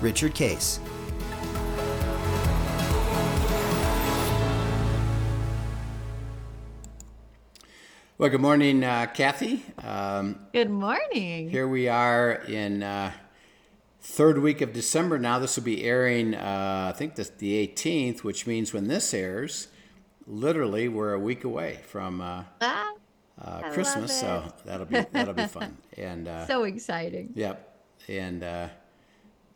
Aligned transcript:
Richard 0.00 0.34
Case. 0.34 0.80
Well, 8.16 8.30
good 8.30 8.40
morning, 8.40 8.84
uh, 8.84 9.06
Kathy. 9.12 9.64
Um, 9.82 10.46
good 10.52 10.70
morning. 10.70 11.50
Here 11.50 11.66
we 11.66 11.88
are 11.88 12.32
in 12.46 12.82
uh, 12.82 13.12
third 14.00 14.38
week 14.38 14.60
of 14.60 14.72
December 14.72 15.18
now. 15.18 15.40
This 15.40 15.56
will 15.56 15.64
be 15.64 15.82
airing, 15.84 16.34
uh, 16.34 16.92
I 16.94 16.96
think, 16.96 17.16
this, 17.16 17.30
the 17.30 17.66
18th, 17.66 18.22
which 18.22 18.46
means 18.46 18.72
when 18.72 18.86
this 18.86 19.12
airs, 19.12 19.68
literally 20.26 20.88
we're 20.88 21.12
a 21.12 21.18
week 21.18 21.42
away 21.44 21.80
from 21.88 22.20
uh, 22.20 22.44
ah, 22.60 22.92
uh, 23.42 23.70
Christmas. 23.72 24.18
So 24.18 24.44
that'll 24.64 24.86
be 24.86 25.00
that'll 25.12 25.34
be 25.34 25.46
fun 25.46 25.76
and 25.96 26.28
uh, 26.28 26.46
so 26.46 26.62
exciting. 26.62 27.32
Yep, 27.34 27.78
and 28.08 28.70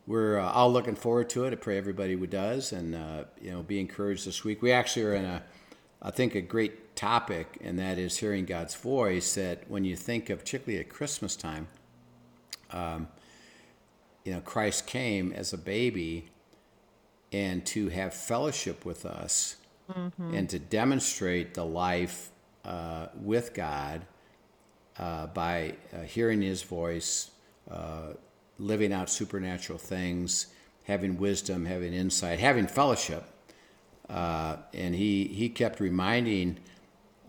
we're 0.08 0.40
all 0.40 0.72
looking 0.72 0.96
forward 0.96 1.30
to 1.30 1.44
it. 1.44 1.52
I 1.52 1.56
pray 1.56 1.78
everybody 1.78 2.16
who 2.16 2.26
does, 2.26 2.72
and 2.72 2.92
you 3.40 3.52
know, 3.52 3.62
be 3.62 3.78
encouraged 3.78 4.26
this 4.26 4.42
week. 4.42 4.62
We 4.62 4.72
actually 4.72 5.04
are 5.04 5.14
in 5.14 5.24
a, 5.24 5.42
I 6.02 6.10
think, 6.10 6.34
a 6.34 6.40
great 6.40 6.96
topic, 6.96 7.58
and 7.62 7.78
that 7.78 7.98
is 7.98 8.16
hearing 8.16 8.46
God's 8.46 8.74
voice. 8.74 9.34
That 9.34 9.70
when 9.70 9.84
you 9.84 9.94
think 9.94 10.30
of, 10.30 10.40
particularly 10.40 10.80
at 10.80 10.88
Christmas 10.88 11.36
time, 11.36 11.68
um, 12.70 13.08
you 14.24 14.32
know, 14.32 14.40
Christ 14.40 14.86
came 14.86 15.32
as 15.32 15.52
a 15.52 15.58
baby 15.58 16.30
and 17.32 17.64
to 17.66 17.88
have 17.88 18.14
fellowship 18.14 18.84
with 18.84 19.06
us 19.06 19.56
mm-hmm. 19.90 20.34
and 20.34 20.48
to 20.50 20.58
demonstrate 20.58 21.54
the 21.54 21.64
life 21.64 22.30
uh, 22.64 23.08
with 23.14 23.54
God 23.54 24.06
uh, 24.98 25.26
by 25.28 25.74
uh, 25.92 26.02
hearing 26.02 26.42
His 26.42 26.62
voice, 26.62 27.30
uh, 27.70 28.14
living 28.58 28.92
out 28.92 29.08
supernatural 29.08 29.78
things, 29.78 30.48
having 30.84 31.18
wisdom, 31.18 31.66
having 31.66 31.92
insight, 31.92 32.38
having 32.38 32.66
fellowship. 32.66 33.24
Uh, 34.08 34.56
and 34.72 34.94
he, 34.94 35.24
he 35.24 35.48
kept 35.48 35.80
reminding 35.80 36.58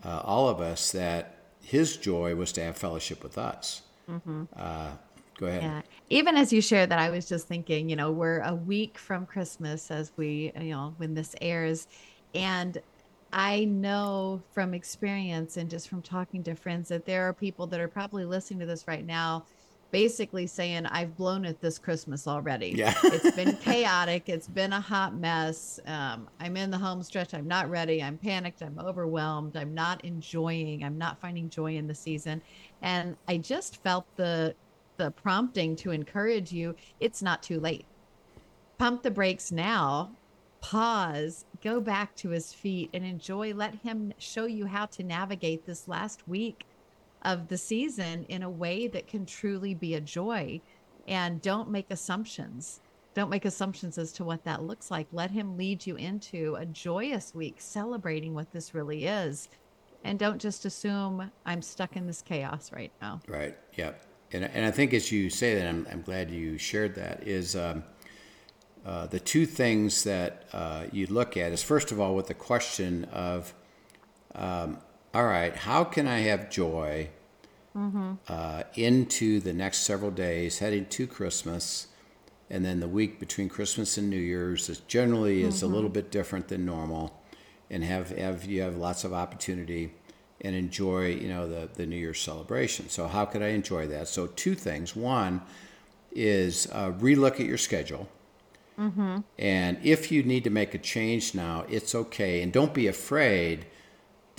uh, 0.04 0.22
all 0.24 0.48
of 0.48 0.60
us 0.60 0.92
that 0.92 1.36
his 1.62 1.96
joy 1.96 2.34
was 2.34 2.52
to 2.52 2.62
have 2.62 2.76
fellowship 2.76 3.22
with 3.22 3.36
us. 3.36 3.82
Mm-hmm. 4.10 4.44
Uh, 4.56 4.92
go 5.38 5.46
ahead. 5.46 5.62
Yeah. 5.62 5.82
Even 6.08 6.36
as 6.36 6.52
you 6.52 6.60
shared 6.60 6.90
that, 6.90 6.98
I 6.98 7.10
was 7.10 7.28
just 7.28 7.46
thinking, 7.46 7.88
you 7.88 7.96
know, 7.96 8.10
we're 8.10 8.40
a 8.40 8.54
week 8.54 8.98
from 8.98 9.26
Christmas 9.26 9.90
as 9.90 10.10
we, 10.16 10.52
you 10.58 10.70
know, 10.70 10.94
when 10.96 11.14
this 11.14 11.36
airs. 11.40 11.86
And 12.34 12.78
I 13.32 13.64
know 13.64 14.42
from 14.52 14.74
experience 14.74 15.56
and 15.56 15.70
just 15.70 15.88
from 15.88 16.02
talking 16.02 16.42
to 16.44 16.54
friends 16.54 16.88
that 16.88 17.04
there 17.04 17.28
are 17.28 17.32
people 17.32 17.66
that 17.68 17.78
are 17.78 17.88
probably 17.88 18.24
listening 18.24 18.60
to 18.60 18.66
this 18.66 18.88
right 18.88 19.06
now 19.06 19.44
basically 19.90 20.46
saying 20.46 20.86
I've 20.86 21.16
blown 21.16 21.44
it 21.44 21.60
this 21.60 21.78
Christmas 21.78 22.26
already. 22.26 22.72
Yeah. 22.76 22.94
it's 23.04 23.34
been 23.36 23.56
chaotic. 23.56 24.28
It's 24.28 24.48
been 24.48 24.72
a 24.72 24.80
hot 24.80 25.14
mess. 25.14 25.80
Um, 25.86 26.28
I'm 26.38 26.56
in 26.56 26.70
the 26.70 26.78
home 26.78 27.02
stretch. 27.02 27.34
I'm 27.34 27.48
not 27.48 27.68
ready. 27.70 28.02
I'm 28.02 28.18
panicked. 28.18 28.62
I'm 28.62 28.78
overwhelmed. 28.78 29.56
I'm 29.56 29.74
not 29.74 30.04
enjoying. 30.04 30.84
I'm 30.84 30.98
not 30.98 31.20
finding 31.20 31.48
joy 31.48 31.76
in 31.76 31.86
the 31.86 31.94
season. 31.94 32.42
And 32.82 33.16
I 33.28 33.38
just 33.38 33.82
felt 33.82 34.06
the 34.16 34.54
the 34.96 35.10
prompting 35.12 35.74
to 35.76 35.92
encourage 35.92 36.52
you. 36.52 36.76
It's 37.00 37.22
not 37.22 37.42
too 37.42 37.58
late. 37.58 37.86
Pump 38.76 39.02
the 39.02 39.10
brakes 39.10 39.50
now. 39.50 40.10
Pause. 40.60 41.46
Go 41.64 41.80
back 41.80 42.14
to 42.16 42.28
his 42.28 42.52
feet 42.52 42.90
and 42.92 43.02
enjoy. 43.04 43.54
Let 43.54 43.74
him 43.76 44.12
show 44.18 44.44
you 44.44 44.66
how 44.66 44.86
to 44.86 45.02
navigate 45.02 45.64
this 45.64 45.88
last 45.88 46.28
week 46.28 46.66
of 47.22 47.48
the 47.48 47.58
season 47.58 48.24
in 48.24 48.42
a 48.42 48.50
way 48.50 48.86
that 48.88 49.06
can 49.06 49.26
truly 49.26 49.74
be 49.74 49.94
a 49.94 50.00
joy. 50.00 50.60
And 51.08 51.42
don't 51.42 51.70
make 51.70 51.90
assumptions. 51.90 52.80
Don't 53.14 53.30
make 53.30 53.44
assumptions 53.44 53.98
as 53.98 54.12
to 54.12 54.24
what 54.24 54.44
that 54.44 54.62
looks 54.62 54.90
like. 54.90 55.08
Let 55.12 55.30
him 55.30 55.56
lead 55.56 55.86
you 55.86 55.96
into 55.96 56.56
a 56.56 56.66
joyous 56.66 57.34
week 57.34 57.56
celebrating 57.58 58.34
what 58.34 58.52
this 58.52 58.74
really 58.74 59.06
is. 59.06 59.48
And 60.04 60.18
don't 60.18 60.40
just 60.40 60.64
assume 60.64 61.30
i'm 61.44 61.60
stuck 61.60 61.96
in 61.96 62.06
this 62.06 62.22
chaos 62.22 62.72
right 62.72 62.92
now. 63.02 63.20
Right. 63.26 63.56
Yeah 63.76 63.92
and, 64.32 64.44
and 64.44 64.64
i 64.64 64.70
think 64.70 64.94
as 64.94 65.10
you 65.10 65.30
say 65.30 65.54
that 65.54 65.66
i'm, 65.66 65.86
I'm 65.90 66.02
glad 66.02 66.30
you 66.30 66.58
shared 66.58 66.94
that 66.96 67.26
is 67.26 67.56
um, 67.56 67.84
uh, 68.84 69.06
the 69.06 69.20
two 69.20 69.44
things 69.46 70.04
that 70.04 70.44
uh, 70.52 70.84
you 70.90 71.06
look 71.06 71.36
at 71.36 71.52
is 71.52 71.62
first 71.62 71.92
of 71.92 72.00
all 72.00 72.14
with 72.14 72.28
the 72.28 72.34
question 72.34 73.04
of 73.12 73.52
um, 74.34 74.78
all 75.14 75.24
right, 75.24 75.54
how 75.56 75.84
can 75.84 76.06
I 76.06 76.20
have 76.20 76.50
joy 76.50 77.10
mm-hmm. 77.76 78.12
uh, 78.28 78.62
into 78.74 79.40
the 79.40 79.52
next 79.52 79.78
several 79.78 80.10
days, 80.10 80.58
heading 80.58 80.86
to 80.86 81.06
Christmas, 81.06 81.88
and 82.48 82.64
then 82.64 82.80
the 82.80 82.88
week 82.88 83.18
between 83.18 83.48
Christmas 83.48 83.96
and 83.96 84.10
New 84.10 84.16
Year's 84.16 84.68
is 84.68 84.80
generally 84.80 85.40
mm-hmm. 85.40 85.48
is 85.48 85.62
a 85.62 85.66
mm-hmm. 85.66 85.74
little 85.74 85.90
bit 85.90 86.10
different 86.10 86.48
than 86.48 86.64
normal, 86.64 87.20
and 87.70 87.82
have, 87.84 88.10
have 88.10 88.44
you 88.44 88.62
have 88.62 88.76
lots 88.76 89.04
of 89.04 89.12
opportunity 89.12 89.92
and 90.42 90.56
enjoy 90.56 91.08
you 91.08 91.28
know 91.28 91.48
the 91.48 91.68
the 91.74 91.86
New 91.86 91.96
Year's 91.96 92.20
celebration. 92.20 92.88
So 92.88 93.06
how 93.06 93.24
could 93.24 93.42
I 93.42 93.48
enjoy 93.48 93.86
that? 93.88 94.08
So 94.08 94.26
two 94.26 94.54
things. 94.54 94.96
One 94.96 95.42
is 96.12 96.68
uh, 96.72 96.92
relook 96.92 97.34
at 97.34 97.46
your 97.46 97.58
schedule. 97.58 98.08
Mm-hmm. 98.78 99.18
And 99.38 99.78
if 99.82 100.10
you 100.10 100.22
need 100.22 100.44
to 100.44 100.50
make 100.50 100.74
a 100.74 100.78
change 100.78 101.34
now, 101.34 101.66
it's 101.68 101.94
okay. 101.94 102.42
And 102.42 102.50
don't 102.52 102.72
be 102.72 102.86
afraid 102.86 103.66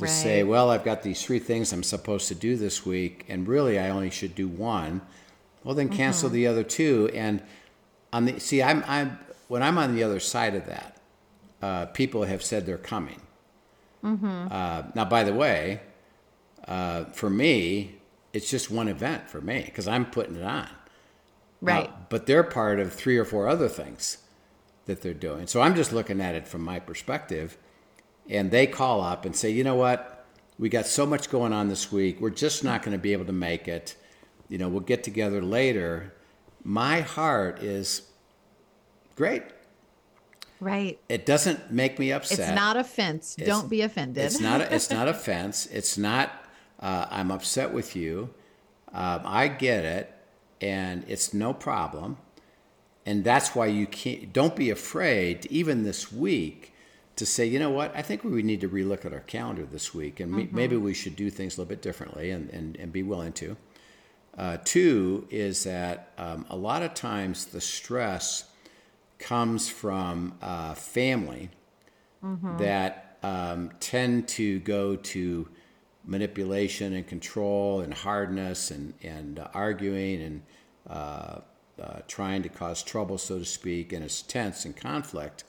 to 0.01 0.11
right. 0.11 0.11
say, 0.11 0.43
well, 0.43 0.69
I've 0.69 0.83
got 0.83 1.03
these 1.03 1.23
three 1.23 1.39
things 1.39 1.71
I'm 1.71 1.83
supposed 1.83 2.27
to 2.27 2.35
do 2.35 2.55
this 2.55 2.85
week, 2.85 3.25
and 3.27 3.47
really 3.47 3.79
I 3.79 3.89
only 3.89 4.09
should 4.09 4.35
do 4.35 4.47
one. 4.47 5.01
Well, 5.63 5.75
then 5.75 5.89
cancel 5.89 6.27
mm-hmm. 6.27 6.35
the 6.35 6.47
other 6.47 6.63
two. 6.63 7.09
And 7.13 7.41
on 8.11 8.25
the 8.25 8.39
see, 8.39 8.61
I'm 8.61 8.83
I'm 8.87 9.19
when 9.47 9.63
I'm 9.63 9.77
on 9.77 9.95
the 9.95 10.03
other 10.03 10.19
side 10.19 10.55
of 10.55 10.65
that, 10.65 10.97
uh, 11.61 11.85
people 11.87 12.23
have 12.23 12.43
said 12.43 12.65
they're 12.65 12.77
coming. 12.77 13.21
Mm-hmm. 14.03 14.47
Uh, 14.51 14.83
now, 14.95 15.05
by 15.05 15.23
the 15.23 15.33
way, 15.33 15.81
uh, 16.67 17.05
for 17.05 17.29
me, 17.29 17.95
it's 18.33 18.49
just 18.49 18.71
one 18.71 18.87
event 18.87 19.29
for 19.29 19.41
me 19.41 19.63
because 19.65 19.87
I'm 19.87 20.05
putting 20.05 20.35
it 20.35 20.43
on. 20.43 20.67
Right. 21.63 21.91
but 22.09 22.25
they're 22.25 22.43
part 22.43 22.79
of 22.79 22.91
three 22.91 23.19
or 23.19 23.25
four 23.25 23.47
other 23.47 23.69
things 23.69 24.17
that 24.87 25.03
they're 25.03 25.13
doing. 25.13 25.45
So 25.45 25.61
I'm 25.61 25.75
just 25.75 25.93
looking 25.93 26.19
at 26.19 26.33
it 26.33 26.47
from 26.47 26.63
my 26.63 26.79
perspective 26.79 27.55
and 28.29 28.51
they 28.51 28.67
call 28.67 29.01
up 29.01 29.25
and 29.25 29.35
say, 29.35 29.49
you 29.49 29.63
know 29.63 29.75
what, 29.75 30.25
we 30.57 30.69
got 30.69 30.85
so 30.85 31.05
much 31.05 31.29
going 31.29 31.53
on 31.53 31.69
this 31.69 31.91
week, 31.91 32.21
we're 32.21 32.29
just 32.29 32.63
not 32.63 32.83
going 32.83 32.93
to 32.93 33.01
be 33.01 33.13
able 33.13 33.25
to 33.25 33.33
make 33.33 33.67
it. 33.67 33.95
You 34.47 34.57
know, 34.57 34.69
we'll 34.69 34.81
get 34.81 35.03
together 35.03 35.41
later. 35.41 36.13
My 36.63 37.01
heart 37.01 37.63
is 37.63 38.03
great. 39.15 39.43
Right. 40.59 40.99
It 41.09 41.25
doesn't 41.25 41.71
make 41.71 41.97
me 41.97 42.11
upset. 42.11 42.39
It's 42.39 42.55
not 42.55 42.77
offense. 42.77 43.35
It's, 43.39 43.47
Don't 43.47 43.69
be 43.69 43.81
offended. 43.81 44.23
It's 44.23 44.39
not. 44.39 44.61
A, 44.61 44.73
it's 44.73 44.91
not 44.91 45.07
offense. 45.07 45.67
It's 45.71 45.97
not. 45.97 46.31
Uh, 46.79 47.07
I'm 47.09 47.31
upset 47.31 47.73
with 47.73 47.95
you. 47.95 48.29
Um, 48.93 49.21
I 49.25 49.47
get 49.47 49.85
it, 49.85 50.13
and 50.59 51.03
it's 51.07 51.33
no 51.33 51.53
problem. 51.53 52.17
And 53.05 53.23
that's 53.23 53.55
why 53.55 53.65
you 53.65 53.87
can't. 53.87 54.31
Don't 54.31 54.55
be 54.55 54.69
afraid. 54.69 55.47
Even 55.47 55.83
this 55.83 56.11
week, 56.11 56.70
to 57.15 57.25
say, 57.25 57.45
you 57.45 57.59
know 57.59 57.69
what, 57.69 57.95
I 57.95 58.01
think 58.01 58.23
we 58.23 58.41
need 58.41 58.61
to 58.61 58.69
relook 58.69 59.05
at 59.05 59.13
our 59.13 59.19
calendar 59.19 59.65
this 59.65 59.93
week, 59.93 60.19
and 60.19 60.33
mm-hmm. 60.33 60.55
maybe 60.55 60.75
we 60.75 60.93
should 60.93 61.15
do 61.15 61.29
things 61.29 61.57
a 61.57 61.61
little 61.61 61.69
bit 61.69 61.81
differently, 61.81 62.31
and 62.31 62.49
and, 62.49 62.75
and 62.77 62.91
be 62.91 63.03
willing 63.03 63.33
to. 63.33 63.57
Uh, 64.37 64.57
two 64.63 65.27
is 65.29 65.65
that 65.65 66.13
um, 66.17 66.45
a 66.49 66.55
lot 66.55 66.81
of 66.81 66.93
times 66.93 67.45
the 67.45 67.59
stress 67.59 68.45
comes 69.19 69.69
from 69.69 70.33
uh, 70.41 70.73
family 70.73 71.49
mm-hmm. 72.23 72.57
that 72.57 73.17
um, 73.23 73.71
tend 73.79 74.27
to 74.27 74.59
go 74.61 74.95
to 74.95 75.47
manipulation 76.05 76.93
and 76.93 77.05
control 77.07 77.81
and 77.81 77.93
hardness 77.93 78.71
and 78.71 78.93
and 79.03 79.37
uh, 79.37 79.47
arguing 79.53 80.21
and 80.21 80.41
uh, 80.89 81.39
uh, 81.81 81.99
trying 82.07 82.41
to 82.41 82.49
cause 82.49 82.81
trouble, 82.81 83.17
so 83.17 83.39
to 83.39 83.45
speak, 83.45 83.93
and 83.93 84.03
it's 84.03 84.21
tense 84.21 84.65
and 84.65 84.75
conflict 84.75 85.43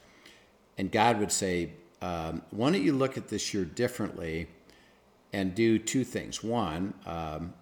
and 0.82 0.90
God 0.90 1.20
would 1.20 1.31
say, 1.31 1.70
um, 2.00 2.43
why 2.50 2.73
don't 2.73 2.82
you 2.82 2.93
look 2.93 3.17
at 3.17 3.29
this 3.29 3.55
year 3.55 3.64
differently 3.64 4.49
and 5.32 5.55
do 5.55 5.79
two 5.79 6.02
things? 6.02 6.43
One, 6.43 6.93
um, 7.06 7.55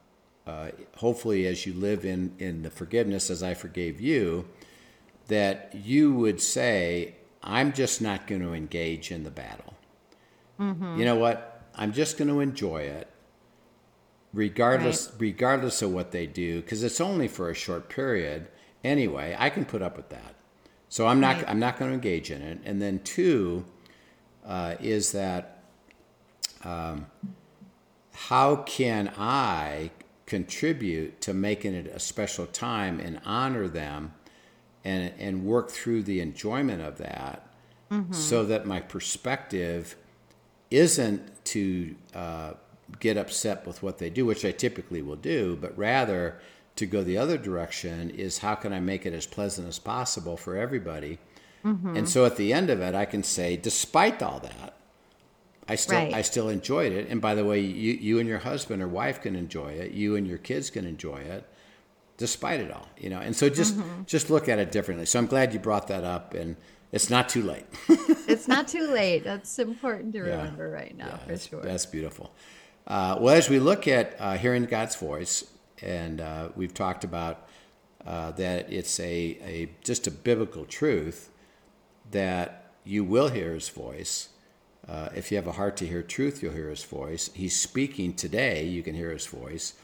uh, 0.47 0.71
hopefully, 0.97 1.47
as 1.47 1.67
you 1.67 1.75
live 1.75 2.07
in, 2.07 2.35
in 2.39 2.63
the 2.63 2.71
forgiveness 2.71 3.29
as 3.29 3.43
I 3.43 3.53
forgave 3.53 4.01
you, 4.01 4.49
that 5.29 5.75
you 5.75 6.15
would 6.15 6.41
say, 6.41 7.17
I'm 7.43 7.75
just 7.75 8.01
not 8.01 8.27
going 8.27 8.41
to 8.41 8.55
engage 8.55 9.11
in 9.11 9.23
the 9.25 9.31
battle. 9.31 9.75
You 10.59 11.05
know 11.05 11.17
what? 11.17 11.63
I'm 11.75 11.93
just 11.93 12.17
going 12.17 12.29
to 12.29 12.41
enjoy 12.41 12.83
it 12.85 13.07
regardless 14.33 15.09
Right. 15.11 15.21
regardless 15.21 15.83
of 15.83 15.93
what 15.93 16.11
they 16.13 16.27
do 16.27 16.61
because 16.63 16.83
it's 16.83 17.01
only 17.03 17.29
for 17.29 17.51
a 17.51 17.55
short 17.55 17.89
period 17.89 18.47
anyway 18.85 19.35
i 19.39 19.51
can 19.51 19.65
put 19.65 19.83
up 19.83 19.97
with 19.97 20.09
that 20.11 20.35
so 20.91 21.07
i'm 21.07 21.19
not 21.21 21.37
Right. 21.37 21.49
i'm 21.49 21.59
not 21.59 21.79
going 21.79 21.91
to 21.91 21.95
engage 21.95 22.31
in 22.31 22.43
it 22.43 22.59
and 22.67 22.81
then 22.83 23.01
two 23.05 23.65
uh, 24.47 24.75
is 24.81 25.13
that 25.13 25.63
um, 26.65 27.07
how 28.13 28.57
can 28.57 29.11
i 29.17 29.91
contribute 30.27 31.21
to 31.23 31.33
making 31.35 31.75
it 31.75 31.87
a 31.87 31.99
special 31.99 32.47
time 32.47 33.01
and 33.01 33.21
honor 33.25 33.67
them 33.69 34.13
and 34.85 35.13
and 35.19 35.45
work 35.45 35.71
through 35.71 36.03
the 36.03 36.21
enjoyment 36.21 36.83
of 36.83 36.99
that 36.99 37.47
so 38.13 38.45
that 38.45 38.67
my 38.67 38.79
perspective 38.79 39.97
isn't 40.71 41.45
to 41.45 41.97
uh, 42.15 42.53
get 43.01 43.17
upset 43.17 43.67
with 43.67 43.83
what 43.83 43.99
they 43.99 44.09
do, 44.09 44.25
which 44.25 44.45
I 44.45 44.53
typically 44.53 45.03
will 45.03 45.17
do, 45.17 45.59
but 45.61 45.77
rather 45.77 46.39
to 46.81 46.87
go 46.87 47.03
the 47.05 47.17
other 47.17 47.39
direction 47.39 48.11
is 48.11 48.39
how 48.39 48.55
can 48.57 48.73
I 48.73 48.81
make 48.81 49.07
it 49.07 49.13
as 49.15 49.27
pleasant 49.27 49.69
as 49.69 49.79
possible 49.79 50.37
for 50.37 50.57
everybody? 50.57 51.19
And 51.63 52.09
so 52.09 52.25
at 52.25 52.37
the 52.37 52.55
end 52.55 52.71
of 52.71 52.81
it, 52.81 52.95
I 52.95 53.05
can 53.05 53.23
say, 53.23 53.57
despite 53.57 54.23
all 54.23 54.41
that, 54.41 54.73
I 55.69 55.75
still 55.77 55.99
Right. 55.99 56.15
I 56.15 56.23
still 56.23 56.49
enjoyed 56.49 56.93
it. 56.93 57.09
And 57.11 57.21
by 57.21 57.35
the 57.35 57.45
way, 57.45 57.61
you 57.61 57.93
you 58.09 58.19
and 58.19 58.27
your 58.27 58.39
husband 58.39 58.83
or 58.83 58.89
wife 58.89 59.21
can 59.21 59.37
enjoy 59.37 59.73
it. 59.73 59.93
You 59.93 60.17
and 60.17 60.27
your 60.27 60.39
kids 60.39 60.71
can 60.71 60.85
enjoy 60.87 61.19
it, 61.19 61.45
despite 62.17 62.61
it 62.61 62.71
all. 62.73 62.89
You 62.99 63.11
know. 63.11 63.21
And 63.21 63.37
so 63.37 63.51
just 63.51 63.75
just 64.07 64.31
look 64.31 64.49
at 64.49 64.59
it 64.59 64.73
differently. 64.73 65.05
So 65.07 65.19
I'm 65.19 65.27
glad 65.27 65.53
you 65.53 65.61
brought 65.61 65.87
that 65.89 66.03
up, 66.03 66.33
and 66.35 66.57
it's 66.93 67.11
not 67.11 67.29
too 67.29 67.43
late. 67.43 67.67
It's 68.33 68.49
not 68.49 68.67
too 68.69 68.87
late. 68.91 69.23
That's 69.25 69.59
important 69.59 70.13
to 70.15 70.19
Yeah. 70.21 70.39
remember 70.39 70.71
right 70.71 70.97
now, 70.97 71.09
Yeah, 71.09 71.17
for 71.19 71.29
that's, 71.29 71.47
sure. 71.49 71.63
That's 71.63 71.85
beautiful. 71.87 72.27
Uh, 72.87 73.17
well, 73.21 73.35
as 73.35 73.51
we 73.51 73.59
look 73.59 73.87
at 73.87 74.07
uh, 74.19 74.39
hearing 74.39 74.65
God's 74.65 74.97
voice, 74.97 75.45
and 75.83 76.21
uh, 76.21 76.49
we've 76.57 76.75
talked 76.75 77.05
about 77.05 77.49
uh, 78.07 78.31
that 78.33 78.73
it's 78.73 78.99
a, 79.01 79.39
a 79.45 79.71
just 79.85 80.07
a 80.07 80.11
biblical 80.11 80.65
truth 80.65 81.31
that 82.11 82.73
you 82.85 83.05
will 83.05 83.29
hear 83.29 83.55
His 83.55 83.69
voice. 83.69 84.31
Uh, 84.89 85.11
if 85.15 85.31
you 85.31 85.37
have 85.37 85.47
a 85.47 85.53
heart 85.53 85.77
to 85.79 85.87
hear 85.87 86.03
truth, 86.03 86.43
you'll 86.43 86.55
hear 86.55 86.71
His 86.71 86.83
voice. 86.85 87.31
He's 87.35 87.61
speaking 87.61 88.15
today. 88.15 88.65
You 88.65 88.83
can 88.83 88.95
hear 88.95 89.11
His 89.11 89.27
voice. 89.27 89.75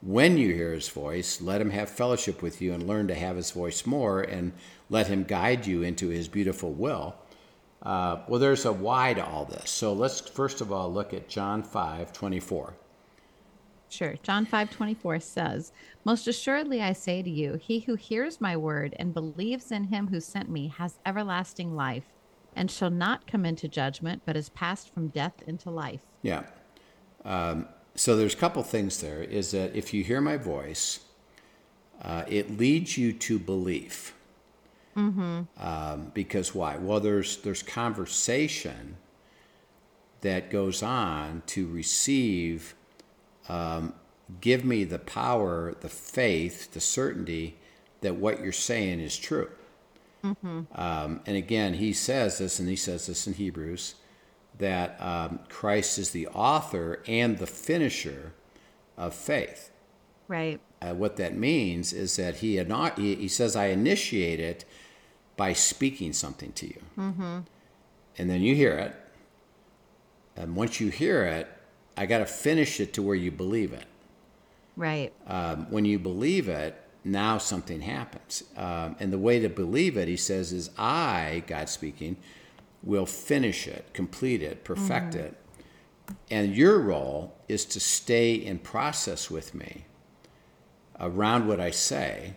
When 0.00 0.38
you 0.38 0.54
hear 0.54 0.72
His 0.72 0.88
voice, 0.88 1.40
let 1.40 1.60
Him 1.60 1.70
have 1.70 1.90
fellowship 1.90 2.42
with 2.42 2.62
you 2.62 2.72
and 2.72 2.86
learn 2.86 3.08
to 3.08 3.14
have 3.14 3.36
His 3.36 3.50
voice 3.50 3.84
more, 3.84 4.22
and 4.22 4.52
let 4.88 5.08
Him 5.08 5.24
guide 5.24 5.66
you 5.66 5.82
into 5.82 6.08
His 6.08 6.28
beautiful 6.28 6.72
will. 6.72 7.14
Uh, 7.82 8.18
well, 8.26 8.40
there's 8.40 8.64
a 8.64 8.72
why 8.72 9.14
to 9.14 9.24
all 9.24 9.44
this. 9.44 9.70
So 9.70 9.92
let's 9.92 10.20
first 10.20 10.60
of 10.60 10.72
all 10.72 10.92
look 10.92 11.14
at 11.14 11.28
John 11.28 11.62
5 11.62 12.12
24. 12.12 12.74
Sure. 13.88 14.16
John 14.22 14.44
5 14.44 14.70
24 14.70 15.20
says, 15.20 15.72
Most 16.04 16.28
assuredly 16.28 16.82
I 16.82 16.92
say 16.92 17.22
to 17.22 17.30
you, 17.30 17.54
he 17.54 17.80
who 17.80 17.94
hears 17.94 18.40
my 18.40 18.56
word 18.56 18.94
and 18.98 19.14
believes 19.14 19.72
in 19.72 19.84
him 19.84 20.08
who 20.08 20.20
sent 20.20 20.50
me 20.50 20.68
has 20.76 20.98
everlasting 21.06 21.74
life 21.74 22.04
and 22.54 22.70
shall 22.70 22.90
not 22.90 23.26
come 23.26 23.44
into 23.44 23.68
judgment, 23.68 24.22
but 24.26 24.36
is 24.36 24.48
passed 24.50 24.92
from 24.92 25.08
death 25.08 25.42
into 25.46 25.70
life. 25.70 26.00
Yeah. 26.22 26.44
Um, 27.24 27.68
so 27.94 28.16
there's 28.16 28.34
a 28.34 28.38
couple 28.38 28.62
things 28.62 29.00
there. 29.00 29.22
Is 29.22 29.52
that 29.52 29.74
if 29.74 29.94
you 29.94 30.04
hear 30.04 30.20
my 30.20 30.36
voice, 30.36 31.00
uh, 32.02 32.24
it 32.28 32.58
leads 32.58 32.98
you 32.98 33.12
to 33.12 33.38
belief. 33.38 34.14
Um, 35.58 36.10
because 36.14 36.54
why? 36.54 36.76
Well, 36.76 37.00
there's 37.00 37.38
there's 37.38 37.62
conversation 37.62 38.96
that 40.22 40.50
goes 40.50 40.82
on 40.82 41.42
to 41.46 41.68
receive. 41.68 42.74
Um, 43.48 43.94
give 44.40 44.64
me 44.64 44.84
the 44.84 44.98
power, 44.98 45.74
the 45.80 45.88
faith, 45.88 46.72
the 46.72 46.80
certainty 46.80 47.56
that 48.00 48.16
what 48.16 48.42
you're 48.42 48.52
saying 48.52 49.00
is 49.00 49.16
true. 49.16 49.50
Um, 50.74 51.20
and 51.26 51.36
again, 51.36 51.74
he 51.74 51.92
says 51.92 52.38
this, 52.38 52.58
and 52.58 52.68
he 52.68 52.76
says 52.76 53.06
this 53.06 53.26
in 53.26 53.34
Hebrews, 53.34 53.94
that 54.58 55.00
um, 55.00 55.40
Christ 55.48 55.98
is 55.98 56.10
the 56.10 56.26
author 56.28 57.02
and 57.06 57.38
the 57.38 57.46
finisher 57.46 58.32
of 58.96 59.14
faith. 59.14 59.70
Right. 60.26 60.60
Uh, 60.82 60.94
what 60.94 61.16
that 61.16 61.36
means 61.36 61.92
is 61.92 62.16
that 62.16 62.36
he, 62.36 62.56
had 62.56 62.70
he, 62.96 63.14
he 63.14 63.28
says, 63.28 63.56
I 63.56 63.66
initiate 63.66 64.40
it 64.40 64.64
by 65.36 65.52
speaking 65.52 66.12
something 66.12 66.52
to 66.52 66.66
you. 66.66 66.82
Mm-hmm. 66.98 67.38
And 68.18 68.30
then 68.30 68.42
you 68.42 68.54
hear 68.54 68.76
it. 68.76 68.94
And 70.36 70.54
once 70.56 70.80
you 70.80 70.90
hear 70.90 71.24
it, 71.24 71.48
I 71.98 72.06
got 72.06 72.18
to 72.18 72.26
finish 72.26 72.80
it 72.80 72.94
to 72.94 73.02
where 73.02 73.16
you 73.16 73.30
believe 73.30 73.72
it. 73.72 73.84
Right. 74.76 75.12
Um, 75.26 75.66
when 75.70 75.84
you 75.84 75.98
believe 75.98 76.48
it, 76.48 76.80
now 77.04 77.38
something 77.38 77.80
happens. 77.80 78.44
Um, 78.56 78.94
and 79.00 79.12
the 79.12 79.18
way 79.18 79.40
to 79.40 79.48
believe 79.48 79.96
it, 79.96 80.06
he 80.06 80.16
says, 80.16 80.52
is 80.52 80.70
I, 80.78 81.42
God 81.48 81.68
speaking, 81.68 82.16
will 82.84 83.06
finish 83.06 83.66
it, 83.66 83.92
complete 83.92 84.42
it, 84.42 84.62
perfect 84.62 85.16
it. 85.16 85.36
And 86.30 86.54
your 86.54 86.78
role 86.78 87.34
is 87.48 87.64
to 87.66 87.80
stay 87.80 88.34
in 88.34 88.60
process 88.60 89.30
with 89.30 89.54
me 89.54 89.84
around 91.00 91.48
what 91.48 91.60
I 91.60 91.70
say 91.72 92.34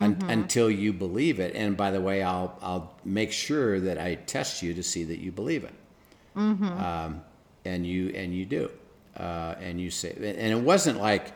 un- 0.00 0.18
until 0.30 0.70
you 0.70 0.92
believe 0.94 1.38
it. 1.38 1.54
And 1.54 1.76
by 1.76 1.90
the 1.90 2.00
way, 2.00 2.22
I'll, 2.22 2.58
I'll 2.62 2.94
make 3.04 3.32
sure 3.32 3.78
that 3.80 3.98
I 3.98 4.14
test 4.14 4.62
you 4.62 4.72
to 4.74 4.82
see 4.82 5.04
that 5.04 5.18
you 5.18 5.30
believe 5.30 5.64
it. 5.64 5.74
Um, 6.78 7.22
and 7.64 7.86
you 7.86 8.10
and 8.10 8.34
you 8.34 8.44
do, 8.46 8.70
uh, 9.16 9.54
and 9.60 9.80
you 9.80 9.90
say, 9.90 10.12
and 10.16 10.52
it 10.52 10.60
wasn't 10.60 10.98
like 11.00 11.32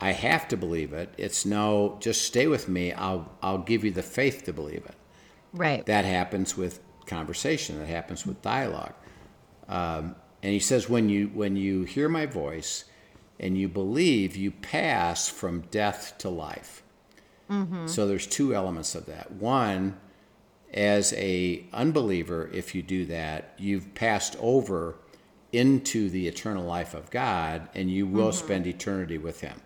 I 0.00 0.12
have 0.12 0.48
to 0.48 0.56
believe 0.56 0.92
it. 0.92 1.12
It's 1.18 1.44
no, 1.44 1.96
just 2.00 2.22
stay 2.22 2.46
with 2.46 2.68
me. 2.68 2.92
I'll 2.92 3.30
I'll 3.42 3.58
give 3.58 3.84
you 3.84 3.90
the 3.90 4.02
faith 4.02 4.44
to 4.44 4.52
believe 4.52 4.84
it. 4.84 4.94
Right. 5.52 5.84
That 5.86 6.04
happens 6.04 6.56
with 6.56 6.80
conversation. 7.06 7.78
That 7.78 7.88
happens 7.88 8.26
with 8.26 8.40
dialogue. 8.42 8.94
Um, 9.68 10.16
and 10.42 10.52
he 10.52 10.60
says, 10.60 10.88
when 10.88 11.08
you 11.08 11.28
when 11.34 11.56
you 11.56 11.84
hear 11.84 12.08
my 12.08 12.26
voice, 12.26 12.84
and 13.38 13.56
you 13.58 13.68
believe, 13.68 14.36
you 14.36 14.50
pass 14.50 15.28
from 15.28 15.62
death 15.70 16.14
to 16.18 16.28
life. 16.28 16.82
So 17.86 18.06
there's 18.06 18.28
two 18.28 18.54
elements 18.54 18.94
of 18.94 19.06
that. 19.06 19.32
One, 19.32 19.98
as 20.72 21.12
a 21.14 21.66
unbeliever, 21.72 22.48
if 22.52 22.76
you 22.76 22.82
do 22.82 23.06
that, 23.06 23.54
you've 23.58 23.92
passed 23.94 24.36
over 24.38 24.96
into 25.52 26.08
the 26.10 26.28
eternal 26.28 26.64
life 26.64 26.94
of 26.94 27.10
God, 27.10 27.68
and 27.74 27.90
you 27.90 28.06
will 28.06 28.32
spend 28.32 28.66
eternity 28.66 29.18
with 29.18 29.40
Him. 29.40 29.60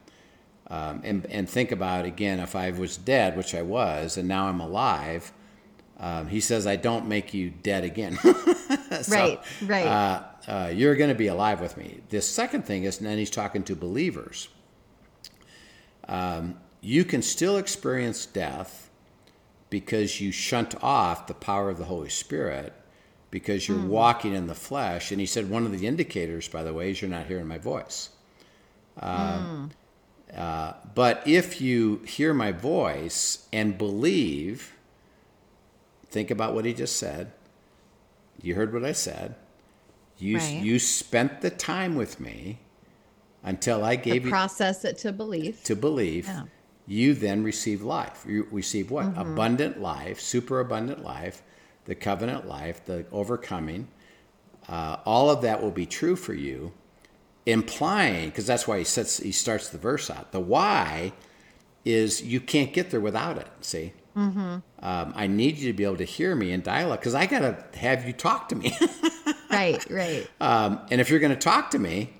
Um, 0.68 1.02
and 1.04 1.26
and 1.26 1.48
think 1.48 1.72
about 1.72 2.04
again, 2.04 2.40
if 2.40 2.56
I 2.56 2.70
was 2.70 2.96
dead, 2.96 3.36
which 3.36 3.54
I 3.54 3.62
was, 3.62 4.16
and 4.16 4.26
now 4.26 4.46
I'm 4.46 4.60
alive. 4.60 5.32
Um, 5.98 6.28
he 6.28 6.40
says, 6.40 6.66
"I 6.66 6.76
don't 6.76 7.06
make 7.06 7.34
you 7.34 7.50
dead 7.50 7.84
again." 7.84 8.18
So, 9.02 9.16
right. 9.16 9.40
Right. 9.66 9.86
uh, 9.86 10.22
uh, 10.46 10.70
you're 10.72 10.94
going 10.94 11.08
to 11.08 11.16
be 11.16 11.26
alive 11.26 11.60
with 11.60 11.76
me. 11.76 12.00
The 12.10 12.22
second 12.22 12.64
thing 12.64 12.84
is, 12.84 12.98
and 12.98 13.06
then 13.08 13.18
he's 13.18 13.30
talking 13.30 13.64
to 13.64 13.74
believers. 13.74 14.48
Um, 16.06 16.58
you 16.80 17.04
can 17.04 17.20
still 17.20 17.56
experience 17.56 18.24
death 18.24 18.90
because 19.68 20.20
you 20.20 20.30
shunt 20.30 20.76
off 20.82 21.26
the 21.26 21.34
power 21.34 21.70
of 21.70 21.78
the 21.78 21.86
Holy 21.86 22.08
Spirit 22.08 22.72
because 23.34 23.66
you're 23.66 23.84
walking 23.84 24.32
in 24.32 24.46
the 24.46 24.54
flesh. 24.54 25.10
And 25.10 25.18
he 25.18 25.26
said, 25.26 25.50
one 25.50 25.66
of 25.66 25.72
the 25.76 25.88
indicators, 25.88 26.46
by 26.46 26.62
the 26.62 26.72
way, 26.72 26.92
is 26.92 27.02
you're 27.02 27.10
not 27.10 27.26
hearing 27.26 27.48
my 27.48 27.58
voice. 27.58 28.10
Um, 29.00 29.72
uh, 30.32 30.74
but 30.94 31.20
if 31.26 31.60
you 31.60 31.96
hear 32.06 32.32
my 32.32 32.52
voice 32.52 33.48
and 33.52 33.76
believe, 33.76 34.76
think 36.06 36.30
about 36.30 36.54
what 36.54 36.64
he 36.64 36.72
just 36.72 36.94
said. 36.96 37.32
You 38.40 38.54
heard 38.54 38.72
what 38.72 38.84
I 38.84 38.92
said. 38.92 39.34
You, 40.16 40.38
Right. 40.38 40.62
you 40.62 40.78
spent 40.78 41.40
the 41.40 41.50
time 41.50 41.96
with 41.96 42.20
me 42.20 42.60
until 43.42 43.84
I 43.84 43.96
gave 43.96 44.26
you 44.26 44.30
process 44.30 44.84
it 44.84 44.96
to 44.98 45.12
belief. 45.12 45.64
to 45.64 45.74
believe, 45.74 46.26
Yeah. 46.28 46.44
you 46.86 47.14
then 47.14 47.42
receive 47.42 47.82
life. 47.82 48.24
You 48.28 48.46
receive 48.52 48.92
what? 48.92 49.06
Abundant 49.16 49.80
life, 49.82 50.20
super 50.20 50.60
abundant 50.60 51.02
life, 51.02 51.42
the 51.84 51.94
covenant 51.94 52.46
life, 52.46 52.84
the 52.84 53.04
overcoming. 53.12 53.88
Uh, 54.68 54.96
all 55.04 55.30
of 55.30 55.42
that 55.42 55.62
will 55.62 55.70
be 55.70 55.86
true 55.86 56.16
for 56.16 56.34
you, 56.34 56.72
implying 57.46 58.30
because 58.30 58.46
that's 58.46 58.66
why 58.66 58.78
he 58.78 58.84
sets 58.84 59.18
he 59.18 59.32
starts 59.32 59.68
the 59.68 59.78
verse 59.78 60.10
out. 60.10 60.32
The 60.32 60.40
why 60.40 61.12
is 61.84 62.22
you 62.22 62.40
can't 62.40 62.72
get 62.72 62.90
there 62.90 63.00
without 63.00 63.38
it. 63.38 63.48
See. 63.60 63.92
Um, 64.80 65.12
I 65.16 65.26
need 65.26 65.58
you 65.58 65.72
to 65.72 65.76
be 65.76 65.84
able 65.84 65.96
to 65.96 66.04
hear 66.04 66.36
me 66.36 66.52
in 66.52 66.62
dialogue 66.62 67.00
because 67.00 67.14
I 67.14 67.26
got 67.26 67.40
to 67.40 67.78
have 67.78 68.06
you 68.06 68.12
talk 68.12 68.48
to 68.50 68.54
me. 68.54 68.76
right. 69.50 69.84
Right. 69.90 70.28
Um, 70.40 70.80
and 70.90 71.00
if 71.00 71.10
you're 71.10 71.18
going 71.18 71.32
to 71.32 71.38
talk 71.38 71.72
to 71.72 71.78
me, 71.78 72.14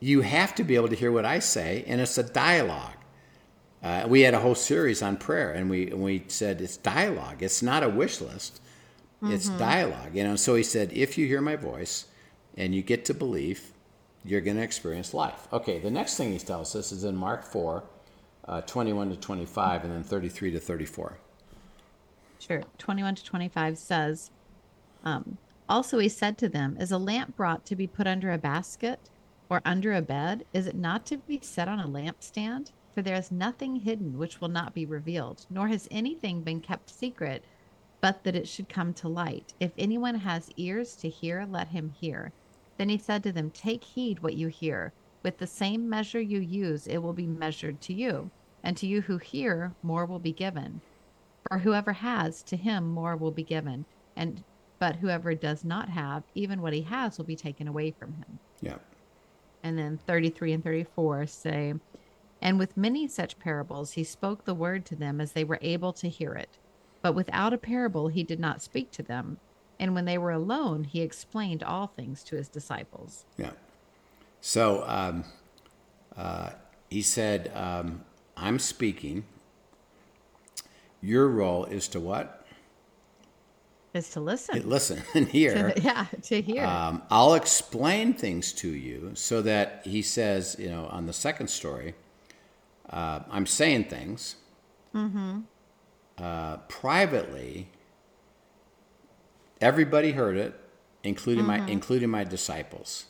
you 0.00 0.20
have 0.20 0.54
to 0.56 0.64
be 0.64 0.74
able 0.74 0.88
to 0.88 0.96
hear 0.96 1.12
what 1.12 1.24
I 1.24 1.38
say, 1.38 1.84
and 1.86 2.00
it's 2.00 2.18
a 2.18 2.22
dialogue. 2.22 2.96
Uh, 3.82 4.06
we 4.08 4.20
had 4.20 4.32
a 4.32 4.38
whole 4.38 4.54
series 4.54 5.02
on 5.02 5.16
prayer, 5.16 5.50
and 5.50 5.68
we 5.68 5.90
and 5.90 6.02
we 6.02 6.24
said 6.28 6.60
it's 6.60 6.76
dialogue. 6.76 7.42
It's 7.42 7.62
not 7.62 7.82
a 7.82 7.88
wish 7.88 8.20
list. 8.20 8.60
It's 9.24 9.48
dialogue. 9.50 10.14
You 10.14 10.24
know. 10.24 10.36
So 10.36 10.56
he 10.56 10.64
said, 10.64 10.92
if 10.92 11.16
you 11.16 11.26
hear 11.26 11.40
my 11.40 11.54
voice, 11.54 12.06
and 12.56 12.74
you 12.74 12.82
get 12.82 13.04
to 13.06 13.14
belief, 13.14 13.72
you're 14.24 14.40
going 14.40 14.56
to 14.56 14.62
experience 14.62 15.14
life. 15.14 15.48
Okay. 15.52 15.78
The 15.78 15.90
next 15.90 16.16
thing 16.16 16.32
he 16.32 16.38
tells 16.38 16.76
us 16.76 16.92
is 16.92 17.04
in 17.04 17.16
Mark 17.16 17.44
four, 17.44 17.84
uh, 18.46 18.60
21 18.62 19.10
to 19.10 19.16
25, 19.16 19.84
and 19.84 19.92
then 19.92 20.02
33 20.02 20.52
to 20.52 20.60
34. 20.60 21.18
Sure. 22.38 22.62
21 22.78 23.14
to 23.16 23.24
25 23.24 23.78
says, 23.78 24.30
um, 25.04 25.38
Also 25.68 25.98
he 25.98 26.08
said 26.08 26.36
to 26.38 26.48
them, 26.48 26.76
Is 26.80 26.90
a 26.90 26.98
lamp 26.98 27.36
brought 27.36 27.64
to 27.66 27.76
be 27.76 27.86
put 27.86 28.06
under 28.06 28.32
a 28.32 28.38
basket 28.38 28.98
or 29.48 29.60
under 29.64 29.92
a 29.92 30.02
bed? 30.02 30.44
Is 30.52 30.66
it 30.66 30.74
not 30.74 31.06
to 31.06 31.18
be 31.18 31.40
set 31.42 31.68
on 31.68 31.78
a 31.78 31.86
lampstand? 31.86 32.72
For 32.94 33.02
there 33.02 33.16
is 33.16 33.32
nothing 33.32 33.76
hidden 33.76 34.18
which 34.18 34.40
will 34.40 34.48
not 34.48 34.74
be 34.74 34.84
revealed, 34.84 35.46
nor 35.48 35.68
has 35.68 35.88
anything 35.90 36.42
been 36.42 36.60
kept 36.60 36.90
secret, 36.90 37.42
but 38.00 38.24
that 38.24 38.36
it 38.36 38.46
should 38.46 38.68
come 38.68 38.92
to 38.94 39.08
light. 39.08 39.54
If 39.60 39.72
anyone 39.78 40.16
has 40.16 40.50
ears 40.56 40.94
to 40.96 41.08
hear, 41.08 41.46
let 41.48 41.68
him 41.68 41.94
hear. 41.98 42.32
Then 42.76 42.88
he 42.88 42.98
said 42.98 43.22
to 43.22 43.32
them, 43.32 43.50
Take 43.50 43.84
heed 43.84 44.22
what 44.22 44.34
you 44.34 44.48
hear. 44.48 44.92
With 45.22 45.38
the 45.38 45.46
same 45.46 45.88
measure 45.88 46.20
you 46.20 46.40
use, 46.40 46.86
it 46.86 46.98
will 46.98 47.12
be 47.12 47.26
measured 47.26 47.80
to 47.82 47.94
you. 47.94 48.30
And 48.62 48.76
to 48.76 48.86
you 48.86 49.02
who 49.02 49.18
hear, 49.18 49.72
more 49.82 50.04
will 50.04 50.18
be 50.18 50.32
given. 50.32 50.80
For 51.48 51.58
whoever 51.58 51.92
has, 51.92 52.42
to 52.44 52.56
him 52.56 52.92
more 52.92 53.16
will 53.16 53.30
be 53.30 53.44
given. 53.44 53.84
And 54.16 54.42
but 54.78 54.96
whoever 54.96 55.32
does 55.34 55.64
not 55.64 55.88
have, 55.88 56.24
even 56.34 56.60
what 56.60 56.72
he 56.72 56.82
has 56.82 57.16
will 57.16 57.24
be 57.24 57.36
taken 57.36 57.68
away 57.68 57.92
from 57.92 58.14
him. 58.14 58.38
Yeah. 58.60 58.78
And 59.62 59.78
then 59.78 59.96
33 60.08 60.54
and 60.54 60.64
34 60.64 61.26
say, 61.28 61.74
And 62.42 62.58
with 62.58 62.76
many 62.76 63.06
such 63.06 63.38
parables 63.38 63.92
he 63.92 64.04
spoke 64.04 64.44
the 64.44 64.52
word 64.54 64.84
to 64.86 64.96
them 64.96 65.20
as 65.20 65.32
they 65.32 65.44
were 65.44 65.60
able 65.62 65.92
to 65.94 66.08
hear 66.08 66.34
it. 66.34 66.58
But 67.00 67.14
without 67.14 67.52
a 67.52 67.58
parable 67.58 68.08
he 68.08 68.24
did 68.24 68.40
not 68.40 68.60
speak 68.60 68.90
to 68.92 69.02
them. 69.02 69.38
And 69.78 69.94
when 69.94 70.04
they 70.04 70.18
were 70.18 70.32
alone, 70.32 70.84
he 70.84 71.00
explained 71.00 71.62
all 71.62 71.86
things 71.86 72.22
to 72.24 72.36
his 72.36 72.48
disciples. 72.48 73.24
Yeah. 73.38 73.52
So 74.40 74.84
um, 74.86 75.24
uh, 76.16 76.50
he 76.90 77.00
said, 77.02 77.50
um, 77.54 78.04
I'm 78.36 78.58
speaking. 78.58 79.24
Your 81.00 81.28
role 81.28 81.64
is 81.64 81.88
to 81.88 82.00
what? 82.00 82.44
Is 83.94 84.10
to 84.10 84.20
listen. 84.20 84.68
Listen 84.68 85.02
and 85.14 85.28
hear. 85.28 85.72
To- 85.72 85.80
yeah, 85.80 86.06
to 86.22 86.40
hear. 86.40 86.64
Um, 86.64 87.02
I'll 87.10 87.34
explain 87.34 88.14
things 88.14 88.52
to 88.54 88.68
you 88.68 89.12
so 89.14 89.42
that 89.42 89.82
he 89.84 90.02
says, 90.02 90.56
you 90.58 90.70
know, 90.70 90.86
on 90.86 91.06
the 91.06 91.12
second 91.12 91.48
story, 91.48 91.94
uh, 92.92 93.20
I'm 93.30 93.46
saying 93.46 93.84
things. 93.84 94.36
Uh, 96.18 96.56
privately, 96.68 97.68
everybody 99.60 100.12
heard 100.12 100.36
it, 100.36 100.58
including 101.02 101.44
my 101.46 101.66
including 101.66 102.10
my 102.10 102.24
disciples. 102.24 103.06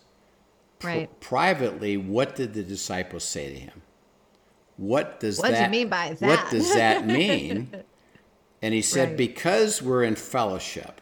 Right. 0.83 1.09
privately, 1.21 1.97
what 1.97 2.35
did 2.35 2.55
the 2.55 2.65
disciples 2.65 3.23
say 3.25 3.53
to 3.53 3.59
him? 3.59 3.83
What 4.77 5.21
does 5.21 5.39
What 5.39 5.47
do 5.49 5.53
you 5.53 5.59
that 5.59 5.71
mean 5.71 5.89
by 5.89 6.15
that? 6.15 6.27
What 6.27 6.51
does 6.51 6.75
that 6.75 7.07
mean? 7.21 7.73
and 8.61 8.75
he 8.75 8.83
said, 8.83 9.11
Right. 9.11 9.17
because 9.17 9.81
we're 9.83 10.05
in 10.05 10.17
fellowship, 10.17 11.01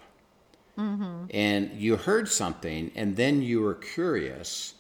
Mm-hmm. 0.78 1.25
and 1.30 1.70
you 1.75 1.96
heard 1.96 2.28
something, 2.30 2.90
and 2.94 3.16
then 3.16 3.42
you 3.42 3.60
were 3.60 3.75
curious 3.75 4.75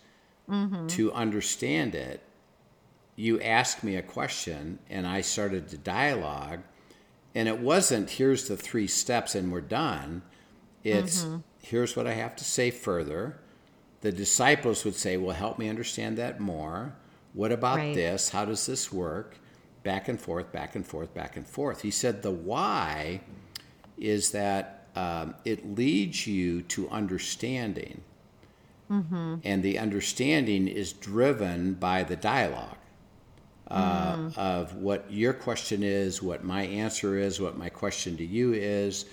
Mm-hmm. 0.48 0.86
to 0.88 1.12
understand 1.12 1.94
it. 1.94 2.22
You 3.20 3.38
asked 3.42 3.84
me 3.84 3.96
a 3.96 4.02
question, 4.02 4.78
and 4.88 5.06
I 5.06 5.20
started 5.20 5.68
to 5.68 5.76
dialogue. 5.76 6.60
And 7.34 7.48
it 7.48 7.58
wasn't, 7.60 8.08
here's 8.08 8.48
the 8.48 8.56
three 8.56 8.86
steps 8.86 9.34
and 9.34 9.52
we're 9.52 9.60
done. 9.60 10.22
It's, 10.82 11.24
Mm-hmm. 11.24 11.36
here's 11.62 11.94
what 11.96 12.06
I 12.06 12.14
have 12.14 12.34
to 12.36 12.44
say 12.44 12.70
further. 12.70 13.38
The 14.00 14.10
disciples 14.10 14.86
would 14.86 14.94
say, 14.94 15.18
Well, 15.18 15.36
help 15.36 15.58
me 15.58 15.68
understand 15.68 16.16
that 16.16 16.40
more. 16.40 16.94
What 17.34 17.52
about 17.52 17.76
Right. 17.76 17.94
this? 17.94 18.30
How 18.30 18.46
does 18.46 18.64
this 18.64 18.90
work? 18.90 19.36
Back 19.82 20.08
and 20.08 20.18
forth, 20.18 20.50
back 20.50 20.74
and 20.74 20.86
forth, 20.86 21.12
back 21.12 21.36
and 21.36 21.46
forth. 21.46 21.82
He 21.82 21.90
said 21.90 22.22
the 22.22 22.30
why 22.30 23.20
is 23.98 24.30
that 24.30 24.88
um, 24.96 25.34
it 25.44 25.76
leads 25.76 26.26
you 26.26 26.62
to 26.62 26.88
understanding. 26.88 28.00
And 29.44 29.62
the 29.62 29.78
understanding 29.78 30.66
is 30.66 30.92
driven 30.92 31.74
by 31.74 32.02
the 32.02 32.16
dialogue 32.16 32.78
uh, 33.70 34.30
of 34.36 34.74
what 34.74 35.10
your 35.10 35.32
question 35.32 35.82
is, 35.82 36.22
what 36.22 36.42
my 36.44 36.62
answer 36.62 37.16
is, 37.16 37.40
what 37.40 37.56
my 37.56 37.68
question 37.68 38.16
to 38.16 38.24
you 38.24 38.52
is, 38.52 39.06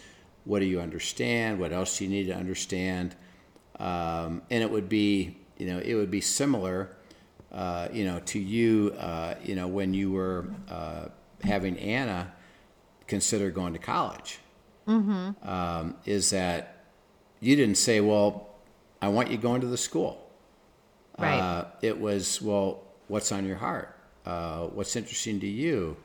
what 0.46 0.60
do 0.60 0.66
you 0.66 0.80
understand, 0.80 1.60
what 1.60 1.72
else 1.72 1.98
do 1.98 2.06
you 2.06 2.10
need 2.10 2.26
to 2.28 2.36
understand. 2.36 3.16
Um, 3.80 4.42
and 4.50 4.64
it 4.64 4.72
would 4.72 4.90
be, 4.90 5.38
you 5.58 5.68
know, 5.68 5.80
it 5.80 5.94
would 5.94 6.10
be 6.10 6.22
similar, 6.22 6.96
uh, 7.52 7.90
you 7.92 8.06
know, 8.06 8.20
to 8.20 8.40
you, 8.40 8.96
uh, 8.98 9.36
you 9.44 9.56
know, 9.56 9.68
when 9.68 9.94
you 9.94 10.12
were 10.12 10.48
uh, 10.70 11.06
having 11.44 11.78
Anna 11.78 12.34
consider 13.06 13.52
going 13.52 13.74
to 13.74 13.80
college. 13.80 14.40
Um, 15.44 15.96
is 16.06 16.30
that 16.30 16.86
you 17.42 17.56
didn't 17.56 17.76
say, 17.76 18.00
well, 18.00 18.50
I 19.02 19.10
want 19.10 19.30
you 19.30 19.38
going 19.38 19.62
to 19.62 19.68
the 19.68 19.78
school. 19.78 20.32
Right. 21.20 21.38
Uh, 21.38 21.66
it 21.82 22.00
was, 22.00 22.42
well, 22.42 22.84
what's 23.08 23.32
on 23.32 23.46
your 23.46 23.58
heart? 23.58 23.97
Uh, 24.28 24.68
what's 24.68 24.96
interesting 24.98 25.40
to 25.40 25.48
you? 25.48 25.96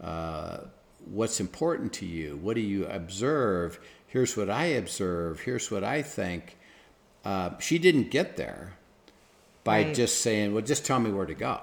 Uh, 0.00 0.58
what's 1.06 1.40
important 1.40 1.92
to 1.94 2.06
you? 2.06 2.36
What 2.36 2.54
do 2.54 2.60
you 2.60 2.86
observe? 2.86 3.80
Here's 4.06 4.36
what 4.36 4.48
I 4.48 4.66
observe. 4.66 5.40
Here's 5.40 5.68
what 5.70 5.82
I 5.82 6.02
think. 6.02 6.56
Uh, 7.24 7.58
she 7.58 7.78
didn't 7.78 8.10
get 8.10 8.36
there 8.36 8.74
by 9.64 9.82
Right. 9.82 9.94
just 9.94 10.20
saying, 10.20 10.54
well, 10.54 10.62
just 10.62 10.86
tell 10.86 11.00
me 11.00 11.10
where 11.10 11.26
to 11.26 11.34
go. 11.34 11.60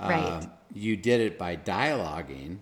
right. 0.00 0.42
Um, 0.42 0.50
you 0.74 0.96
did 0.96 1.20
it 1.20 1.38
by 1.38 1.54
dialoguing, 1.54 2.58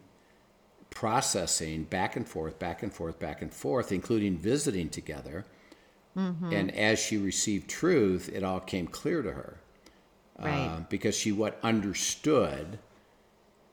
processing 0.90 1.84
back 1.84 2.16
and 2.16 2.26
forth, 2.28 2.58
back 2.58 2.82
and 2.82 2.92
forth, 2.92 3.18
back 3.18 3.40
and 3.40 3.52
forth, 3.54 3.92
including 3.92 4.36
visiting 4.36 4.88
together. 4.90 5.44
And 6.14 6.70
as 6.76 6.98
she 6.98 7.16
received 7.16 7.70
truth, 7.70 8.28
it 8.34 8.42
all 8.44 8.60
came 8.60 8.86
clear 8.86 9.22
to 9.22 9.32
her 9.32 9.60
Right. 10.42 10.66
uh, 10.66 10.80
because 10.88 11.16
she 11.16 11.32
what 11.32 11.58
understood, 11.62 12.78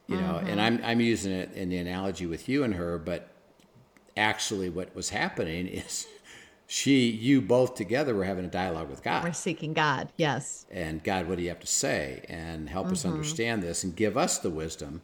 you 0.07 0.17
know. 0.17 0.41
And 0.45 0.61
I'm 0.61 0.79
I'm 0.83 1.01
using 1.01 1.31
it 1.31 1.53
in 1.53 1.69
the 1.69 1.77
analogy 1.77 2.25
with 2.25 2.47
you 2.47 2.63
and 2.63 2.75
her, 2.75 2.97
but 2.97 3.29
actually, 4.15 4.69
what 4.69 4.95
was 4.95 5.09
happening 5.09 5.67
is 5.67 6.07
she, 6.71 7.09
you 7.09 7.41
both 7.41 7.73
together 7.73 8.13
were 8.13 8.25
having 8.25 8.45
a 8.45 8.49
dialogue 8.49 8.89
with 8.91 9.01
God 9.01 9.23
We're 9.23 9.33
seeking 9.33 9.73
God. 9.73 10.09
Yes. 10.17 10.67
and 10.69 11.03
God, 11.03 11.27
what 11.27 11.37
do 11.37 11.41
you 11.43 11.49
have 11.49 11.59
to 11.61 11.67
say? 11.67 12.23
And 12.29 12.69
help 12.69 12.87
us 12.91 13.05
understand 13.05 13.63
this 13.63 13.83
and 13.83 13.95
give 13.95 14.17
us 14.17 14.37
the 14.37 14.51
wisdom. 14.51 15.01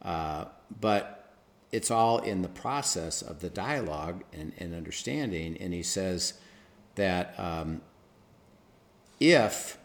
Uh, 0.00 0.44
but 0.80 1.34
it's 1.72 1.90
all 1.90 2.18
in 2.18 2.42
the 2.42 2.48
process 2.48 3.20
of 3.20 3.40
the 3.40 3.50
dialogue 3.50 4.22
and, 4.32 4.52
and 4.58 4.74
understanding. 4.74 5.56
And 5.58 5.72
he 5.74 5.82
says 5.82 6.34
that 6.94 7.34
um, 7.36 7.80
if 9.18 9.78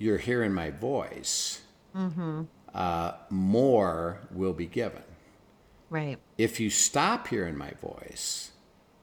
you're 0.00 0.18
hearing 0.18 0.52
my 0.52 0.70
voice, 0.70 1.60
uh, 2.74 3.12
more 3.28 4.18
will 4.32 4.52
be 4.54 4.66
given. 4.66 5.02
Right. 5.90 6.18
If 6.38 6.58
you 6.58 6.70
stop 6.70 7.28
hearing 7.28 7.56
my 7.56 7.72
voice, 7.82 8.50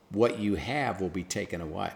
what 0.10 0.40
you 0.40 0.56
have 0.56 1.00
will 1.00 1.10
be 1.10 1.24
taken 1.24 1.62
away. 1.62 1.92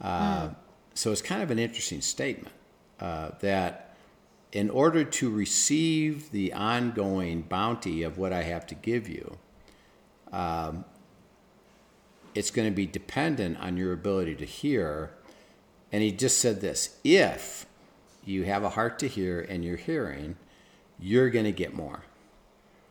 Uh, 0.00 0.50
So 0.94 1.10
it's 1.12 1.22
kind 1.22 1.42
of 1.42 1.50
an 1.50 1.58
interesting 1.58 2.02
statement 2.02 2.54
uh, 3.00 3.30
that 3.40 3.94
in 4.52 4.68
order 4.68 5.04
to 5.04 5.30
receive 5.30 6.30
the 6.32 6.52
ongoing 6.52 7.40
bounty 7.42 8.02
of 8.02 8.18
what 8.18 8.32
I 8.32 8.42
have 8.42 8.66
to 8.66 8.74
give 8.74 9.08
you, 9.08 9.38
um, 10.32 10.84
it's 12.34 12.50
going 12.50 12.68
to 12.68 12.74
be 12.74 12.84
dependent 12.86 13.58
on 13.60 13.78
your 13.78 13.92
ability 13.94 14.34
to 14.36 14.44
hear. 14.44 15.12
And 15.92 16.02
he 16.02 16.10
just 16.10 16.38
said 16.38 16.60
this 16.60 16.98
if 17.04 17.66
you 18.24 18.44
have 18.44 18.64
a 18.64 18.70
heart 18.70 18.98
to 19.00 19.08
hear 19.08 19.40
and 19.40 19.64
you're 19.64 19.76
hearing, 19.76 20.36
you're 20.98 21.30
going 21.30 21.44
to 21.44 21.52
get 21.52 21.74
more 21.74 22.04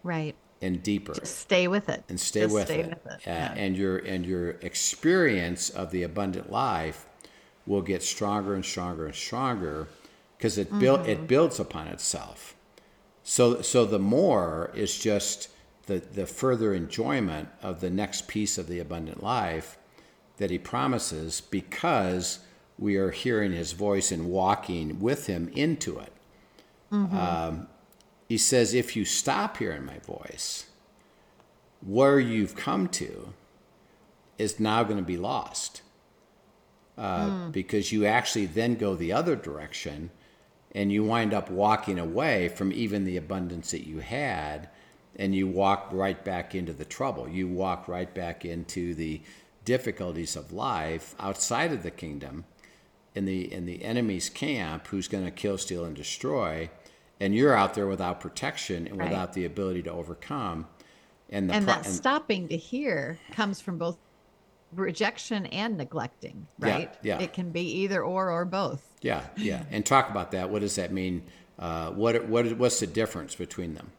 Right. 0.03 0.35
and 0.61 0.81
deeper 0.83 1.13
Just 1.13 1.39
Stay 1.39 1.67
with 1.67 1.89
it. 1.89 2.03
and 2.09 2.19
stay 2.19 2.45
with 2.45 2.65
stay 2.65 2.81
it. 2.81 2.89
with 2.89 3.05
it. 3.05 3.13
Uh, 3.13 3.17
Yeah. 3.25 3.53
And 3.55 3.75
your 3.77 3.97
and 3.97 4.25
your 4.25 4.51
experience 4.61 5.69
of 5.69 5.91
the 5.91 6.03
abundant 6.03 6.51
life 6.51 7.05
will 7.65 7.81
get 7.81 8.03
stronger 8.03 8.53
and 8.55 8.65
stronger 8.65 9.05
and 9.05 9.15
stronger 9.15 9.87
because 10.37 10.57
it 10.57 10.77
build 10.79 11.01
Mm-hmm. 11.01 11.09
it 11.11 11.27
builds 11.27 11.59
upon 11.59 11.87
itself. 11.87 12.55
So 13.23 13.61
so 13.61 13.85
the 13.85 13.99
more 13.99 14.71
is 14.75 14.97
just 14.99 15.49
the 15.85 15.99
the 15.99 16.25
further 16.27 16.73
enjoyment 16.73 17.49
of 17.61 17.79
the 17.81 17.89
next 17.89 18.27
piece 18.27 18.57
of 18.57 18.67
the 18.67 18.79
abundant 18.79 19.23
life 19.23 19.77
that 20.37 20.49
he 20.51 20.57
promises 20.57 21.41
because 21.41 22.39
we 22.81 22.97
are 22.97 23.11
hearing 23.11 23.53
his 23.53 23.73
voice 23.73 24.11
and 24.11 24.27
walking 24.27 24.99
with 24.99 25.27
him 25.27 25.49
into 25.55 25.99
it. 25.99 26.11
Um, 27.15 27.67
he 28.27 28.37
says, 28.37 28.73
if 28.73 28.95
you 28.95 29.05
stop 29.05 29.57
hearing 29.57 29.85
my 29.85 29.99
voice, 29.99 30.65
where 31.85 32.19
you've 32.19 32.55
come 32.55 32.87
to 32.89 33.33
is 34.37 34.59
now 34.59 34.83
going 34.83 34.97
to 34.97 35.03
be 35.03 35.15
lost. 35.15 35.83
Uh, 36.97 37.25
mm. 37.25 37.51
Because 37.51 37.91
you 37.91 38.05
actually 38.05 38.47
then 38.47 38.75
go 38.75 38.95
the 38.95 39.13
other 39.13 39.35
direction 39.35 40.09
and 40.73 40.91
you 40.91 41.03
wind 41.03 41.33
up 41.33 41.51
walking 41.51 41.99
away 41.99 42.49
from 42.49 42.71
even 42.71 43.05
the 43.05 43.17
abundance 43.17 43.71
that 43.71 43.87
you 43.87 43.99
had 43.99 44.69
and 45.15 45.35
you 45.35 45.47
walk 45.47 45.89
right 45.91 46.23
back 46.25 46.55
into 46.55 46.73
the 46.73 46.85
trouble. 46.85 47.29
You 47.29 47.47
walk 47.47 47.87
right 47.87 48.11
back 48.13 48.43
into 48.43 48.95
the 48.95 49.21
difficulties 49.65 50.35
of 50.35 50.51
life 50.51 51.13
outside 51.19 51.71
of 51.71 51.83
the 51.83 51.91
kingdom 51.91 52.45
in 53.15 53.25
the 53.25 53.51
in 53.51 53.65
the 53.65 53.83
enemy's 53.83 54.29
camp 54.29 54.87
who's 54.87 55.07
going 55.07 55.25
to 55.25 55.31
kill 55.31 55.57
steal 55.57 55.85
and 55.85 55.95
destroy 55.95 56.69
and 57.19 57.35
you're 57.35 57.55
out 57.55 57.73
there 57.73 57.87
without 57.87 58.19
protection 58.19 58.87
and 58.87 58.97
right. 58.97 59.09
without 59.09 59.33
the 59.33 59.45
ability 59.45 59.83
to 59.83 59.91
overcome 59.91 60.67
and 61.29 61.49
the 61.49 61.53
and 61.53 61.65
pro- 61.65 61.75
that 61.75 61.85
and, 61.85 61.93
stopping 61.93 62.47
to 62.47 62.57
hear 62.57 63.19
comes 63.31 63.59
from 63.59 63.77
both 63.77 63.97
rejection 64.73 65.45
and 65.47 65.77
neglecting 65.77 66.47
right? 66.59 66.93
yeah, 67.01 67.17
yeah. 67.17 67.23
It 67.23 67.33
can 67.33 67.51
be 67.51 67.79
either 67.79 68.01
or 68.03 68.31
or 68.31 68.45
both. 68.45 68.81
Yeah 69.01 69.25
yeah 69.35 69.63
and 69.71 69.85
talk 69.85 70.09
about 70.09 70.31
that. 70.31 70.49
What 70.49 70.61
does 70.61 70.75
that 70.75 70.93
mean? 70.93 71.23
Uh, 71.59 71.91
what 71.91 72.25
what 72.25 72.57
what's 72.57 72.79
the 72.79 72.87
difference 72.87 73.35
between 73.35 73.75
them 73.75 73.91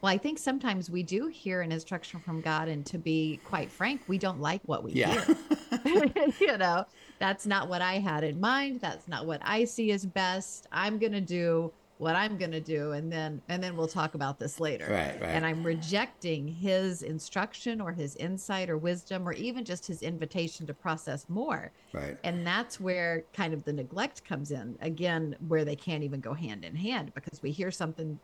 well, 0.00 0.12
I 0.12 0.18
think 0.18 0.38
sometimes 0.38 0.90
we 0.90 1.02
do 1.02 1.26
hear 1.26 1.60
an 1.60 1.72
instruction 1.72 2.20
from 2.20 2.40
God, 2.40 2.68
and 2.68 2.86
to 2.86 2.98
be 2.98 3.40
quite 3.44 3.70
frank, 3.70 4.02
we 4.06 4.18
don't 4.18 4.40
like 4.40 4.60
what 4.64 4.84
we 4.84 4.92
yeah. 4.92 5.24
hear. 5.24 5.36
you 6.40 6.56
know, 6.56 6.84
that's 7.18 7.46
not 7.46 7.68
what 7.68 7.82
I 7.82 7.94
had 7.94 8.24
in 8.24 8.40
mind. 8.40 8.80
That's 8.80 9.08
not 9.08 9.26
what 9.26 9.40
I 9.44 9.64
see 9.64 9.90
as 9.92 10.06
best. 10.06 10.66
I'm 10.70 10.98
going 10.98 11.12
to 11.12 11.20
do 11.20 11.72
what 11.98 12.14
I'm 12.14 12.38
going 12.38 12.52
to 12.52 12.60
do 12.60 12.92
and 12.92 13.12
then 13.12 13.42
and 13.48 13.62
then 13.62 13.76
we'll 13.76 13.88
talk 13.88 14.14
about 14.14 14.38
this 14.38 14.60
later. 14.60 14.86
Right, 14.88 15.20
right. 15.20 15.30
And 15.30 15.44
I'm 15.44 15.64
rejecting 15.64 16.46
his 16.46 17.02
instruction 17.02 17.80
or 17.80 17.92
his 17.92 18.14
insight 18.16 18.70
or 18.70 18.78
wisdom 18.78 19.28
or 19.28 19.32
even 19.32 19.64
just 19.64 19.86
his 19.86 20.02
invitation 20.02 20.66
to 20.68 20.74
process 20.74 21.26
more. 21.28 21.72
Right. 21.92 22.16
And 22.22 22.46
that's 22.46 22.80
where 22.80 23.24
kind 23.32 23.52
of 23.52 23.64
the 23.64 23.72
neglect 23.72 24.24
comes 24.24 24.52
in. 24.52 24.78
Again, 24.80 25.36
where 25.48 25.64
they 25.64 25.76
can't 25.76 26.04
even 26.04 26.20
go 26.20 26.34
hand 26.34 26.64
in 26.64 26.76
hand 26.76 27.12
because 27.14 27.42
we 27.42 27.50
hear 27.50 27.72
something 27.72 28.18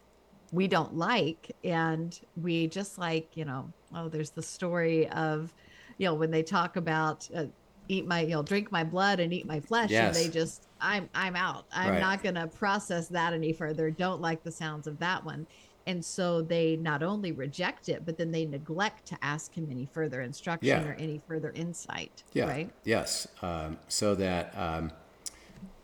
we 0.55 0.69
don't 0.69 0.97
like 0.97 1.51
and 1.65 2.21
we 2.41 2.69
just 2.69 2.97
like 2.97 3.37
you 3.37 3.45
know 3.45 3.69
oh 3.95 4.09
there's 4.09 4.31
the 4.31 4.43
story 4.43 5.09
of 5.09 5.53
you 5.99 6.07
know 6.07 6.15
when 6.15 6.31
they 6.31 6.43
talk 6.43 6.77
about 6.77 7.29
uh, 7.35 7.45
eat 7.89 8.07
my 8.07 8.21
you 8.21 8.31
know 8.31 8.43
drink 8.43 8.71
my 8.71 8.85
blood 8.85 9.19
and 9.21 9.33
eat 9.33 9.47
my 9.47 9.59
flesh 9.59 9.91
yes. 9.91 10.17
and 10.17 10.25
they 10.25 10.33
just 10.33 10.69
i'm 10.81 11.09
i'm 11.15 11.35
out 11.35 11.67
i'm 11.73 11.91
right. 11.91 12.01
not 12.01 12.23
going 12.23 12.37
to 12.37 12.47
process 12.47 13.09
that 13.09 13.33
any 13.33 13.53
further 13.53 13.91
don't 13.91 14.21
like 14.21 14.43
the 14.45 14.51
sounds 14.51 14.87
of 14.87 14.99
that 14.99 15.23
one 15.25 15.47
and 15.87 16.03
so 16.03 16.41
they 16.41 16.77
not 16.77 17.03
only 17.03 17.33
reject 17.33 17.89
it 17.89 18.07
but 18.07 18.17
then 18.17 18.31
they 18.31 18.47
neglect 18.47 19.05
to 19.05 19.19
ask 19.23 19.53
him 19.53 19.67
any 19.71 19.87
further 19.93 20.23
instruction 20.23 20.69
yeah. 20.69 20.89
or 20.89 20.95
any 20.95 21.21
further 21.27 21.51
insight 21.51 22.23
yeah 22.33 22.47
right 22.47 22.71
yes 22.85 23.27
um, 23.43 23.77
so 23.89 24.15
that 24.15 24.57
um, 24.57 24.91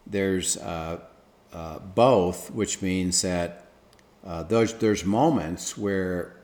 there's 0.07 0.57
uh, 0.59 1.01
uh, 1.53 1.79
both 1.81 2.51
which 2.53 2.81
means 2.81 3.21
that 3.23 3.67
uh, 4.25 4.43
there's, 4.43 4.75
there's 4.75 5.05
moments 5.05 5.77
where 5.79 6.37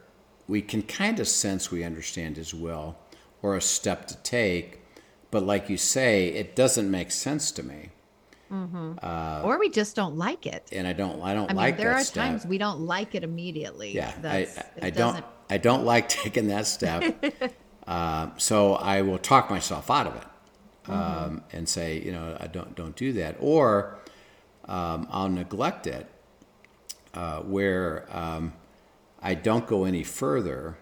we 0.49 0.63
can 0.63 0.83
kind 0.83 1.21
of 1.21 1.29
sense 1.29 1.71
we 1.71 1.85
understand 1.85 2.37
his 2.37 2.55
will 2.55 2.97
or 3.43 3.57
a 3.57 3.61
step 3.61 4.07
to 4.09 4.17
take, 4.19 4.81
but 5.31 5.43
like 5.43 5.69
you 5.69 5.77
say, 5.77 6.29
it 6.29 6.57
doesn't 6.57 6.91
make 6.91 7.11
sense 7.11 7.51
to 7.53 7.63
me. 7.63 7.91
Mm-hmm. 8.51 8.93
Uh, 9.03 9.43
or 9.45 9.59
we 9.59 9.69
just 9.69 9.97
don't 9.97 10.17
like 10.17 10.47
it. 10.47 10.69
And 10.73 10.87
I 10.87 10.93
don't, 10.93 11.21
I 11.21 11.35
don't 11.35 11.47
I 11.47 11.49
mean, 11.49 11.57
like 11.57 11.77
there 11.77 11.93
are 11.93 12.05
step. 12.05 12.25
times 12.25 12.47
we 12.47 12.59
don't 12.59 12.81
like 12.81 13.15
it 13.15 13.25
immediately. 13.25 13.93
Yeah, 13.93 14.13
That's, 14.21 14.59
I, 14.59 14.61
I, 14.83 14.87
I 14.87 14.91
don't, 14.91 15.25
I 15.51 15.59
don't 15.59 15.85
like 15.85 16.09
taking 16.23 16.49
that 16.49 16.67
step. 16.67 17.25
uh, 17.87 18.31
so 18.37 18.75
I 18.75 19.03
will 19.03 19.19
talk 19.19 19.51
myself 19.51 19.91
out 19.91 20.07
of 20.07 20.17
it 20.17 20.27
um, 20.89 20.97
mm-hmm. 20.97 21.57
and 21.57 21.69
say, 21.69 22.01
you 22.01 22.13
know, 22.13 22.37
I 22.39 22.47
don't, 22.47 22.75
don't 22.77 22.95
do 22.95 23.13
that. 23.15 23.37
Or 23.41 23.99
um, 24.67 25.09
I'll 25.11 25.29
neglect 25.29 25.87
it 25.87 26.09
uh, 27.17 27.41
where 27.41 28.07
um, 28.11 28.53
I 29.23 29.35
don't 29.35 29.67
go 29.67 29.85
any 29.85 30.05
further 30.05 30.77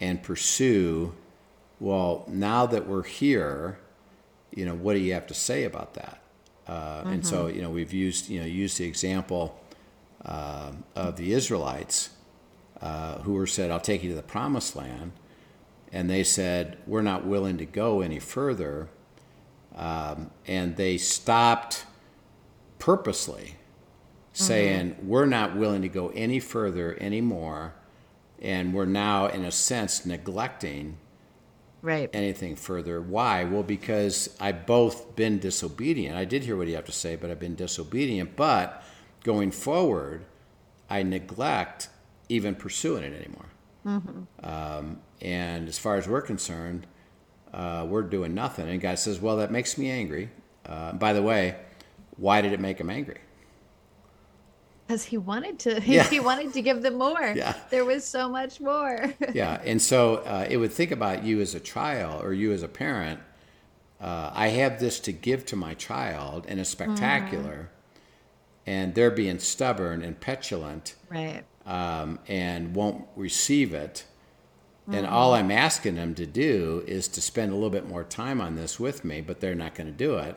and 0.00 0.22
pursue, 0.22 1.14
well, 1.78 2.24
now 2.28 2.66
that 2.66 2.86
we're 2.86 3.04
here, 3.04 3.78
you 4.50 4.66
know, 4.66 4.74
what 4.74 4.94
do 4.94 4.98
you 4.98 5.14
have 5.14 5.26
to 5.28 5.34
say 5.34 5.64
about 5.64 5.94
that? 5.94 6.20
Uh. 6.66 7.04
And 7.06 7.24
so, 7.24 7.46
mm-hmm. 7.46 7.56
you 7.56 7.62
know, 7.62 7.70
we've 7.70 7.92
used, 7.92 8.28
you 8.28 8.40
know, 8.40 8.46
used 8.46 8.78
the 8.78 8.84
example 8.86 9.58
uh, 10.24 10.72
of 10.96 11.16
the 11.16 11.32
Israelites 11.32 12.10
uh, 12.82 13.18
who 13.20 13.34
were 13.34 13.46
said, 13.46 13.70
I'll 13.70 13.80
take 13.80 14.02
you 14.02 14.10
to 14.10 14.16
the 14.16 14.22
promised 14.22 14.74
land. 14.74 15.12
And 15.92 16.10
they 16.10 16.24
said, 16.24 16.78
we're 16.86 17.02
not 17.02 17.24
willing 17.24 17.56
to 17.58 17.64
go 17.64 18.00
any 18.00 18.18
further. 18.18 18.88
Um, 19.76 20.30
and 20.46 20.76
they 20.76 20.98
stopped 20.98 21.84
purposely 22.80 23.54
saying 24.36 24.90
mm-hmm. 24.90 25.08
we're 25.08 25.26
not 25.26 25.56
willing 25.56 25.80
to 25.80 25.88
go 25.88 26.08
any 26.08 26.38
further 26.38 26.96
anymore 27.00 27.74
and 28.42 28.74
we're 28.74 28.84
now 28.84 29.26
in 29.26 29.44
a 29.44 29.50
sense 29.50 30.04
neglecting 30.04 30.98
right. 31.80 32.10
anything 32.12 32.54
further. 32.54 33.00
Why? 33.00 33.44
Well 33.44 33.62
because 33.62 34.36
i've 34.38 34.66
both 34.66 35.16
been 35.16 35.38
disobedient. 35.38 36.16
I 36.16 36.26
did 36.26 36.44
hear 36.44 36.56
what 36.56 36.68
you 36.68 36.74
have 36.74 36.84
to 36.84 36.92
say 36.92 37.16
but 37.16 37.30
i've 37.30 37.40
been 37.40 37.54
disobedient. 37.54 38.36
But 38.36 38.82
going 39.24 39.50
forward 39.50 40.26
i 40.90 41.02
neglect 41.02 41.88
even 42.28 42.54
pursuing 42.54 43.04
it 43.04 43.14
anymore. 43.14 43.46
Mm-hmm. 43.86 44.46
um, 44.46 44.98
and 45.22 45.68
as 45.68 45.78
far 45.78 45.96
as 45.96 46.06
we're 46.08 46.20
concerned 46.20 46.86
uh, 47.54 47.86
we're 47.88 48.02
doing 48.02 48.34
nothing. 48.34 48.68
And 48.68 48.82
god 48.82 48.98
says 48.98 49.18
well 49.18 49.38
that 49.38 49.50
makes 49.50 49.78
me 49.78 49.90
angry. 49.90 50.28
Uh, 50.66 50.92
by 50.92 51.14
the 51.14 51.22
way 51.22 51.56
why 52.18 52.42
did 52.42 52.52
it 52.52 52.60
make 52.60 52.78
him 52.78 52.90
angry 52.90 53.20
because 54.86 55.04
he 55.04 55.18
wanted 55.18 55.58
to 55.60 55.82
yeah. 55.86 56.04
he 56.04 56.20
wanted 56.20 56.52
to 56.52 56.62
give 56.62 56.82
them 56.82 56.94
more. 56.94 57.32
Yeah. 57.34 57.54
There 57.70 57.84
was 57.84 58.04
so 58.04 58.28
much 58.28 58.60
more. 58.60 59.12
Yeah 59.34 59.60
and 59.64 59.82
so 59.82 60.16
uh, 60.16 60.46
it 60.48 60.56
would 60.56 60.72
think 60.72 60.90
about 60.90 61.24
you 61.24 61.40
as 61.40 61.54
a 61.54 61.60
child 61.60 62.24
or 62.24 62.32
you 62.32 62.52
as 62.52 62.62
a 62.62 62.68
parent. 62.68 63.20
Uh, 63.98 64.30
i 64.34 64.48
have 64.48 64.78
this 64.78 65.00
to 65.00 65.10
give 65.10 65.46
to 65.46 65.56
my 65.56 65.72
child 65.72 66.44
and 66.48 66.60
it's 66.60 66.68
spectacular 66.68 67.70
mm. 67.70 68.00
and 68.66 68.94
they're 68.94 69.10
being 69.10 69.38
stubborn 69.38 70.02
and 70.02 70.20
petulant 70.20 70.94
right. 71.08 71.44
um, 71.64 72.18
and 72.28 72.74
won't 72.74 73.06
receive 73.16 73.72
it. 73.72 74.04
Mm. 74.86 74.98
and 74.98 75.06
all 75.06 75.32
i'm 75.32 75.50
asking 75.50 75.94
them 75.94 76.14
to 76.14 76.26
do 76.26 76.84
is 76.86 77.08
to 77.08 77.22
spend 77.22 77.52
a 77.52 77.54
little 77.54 77.70
bit 77.70 77.88
more 77.88 78.04
time 78.04 78.38
on 78.38 78.54
this 78.54 78.78
with 78.78 79.02
me 79.02 79.22
but 79.22 79.40
they're 79.40 79.54
not 79.54 79.74
going 79.74 79.86
to 79.88 79.96
do 79.96 80.16
it. 80.16 80.36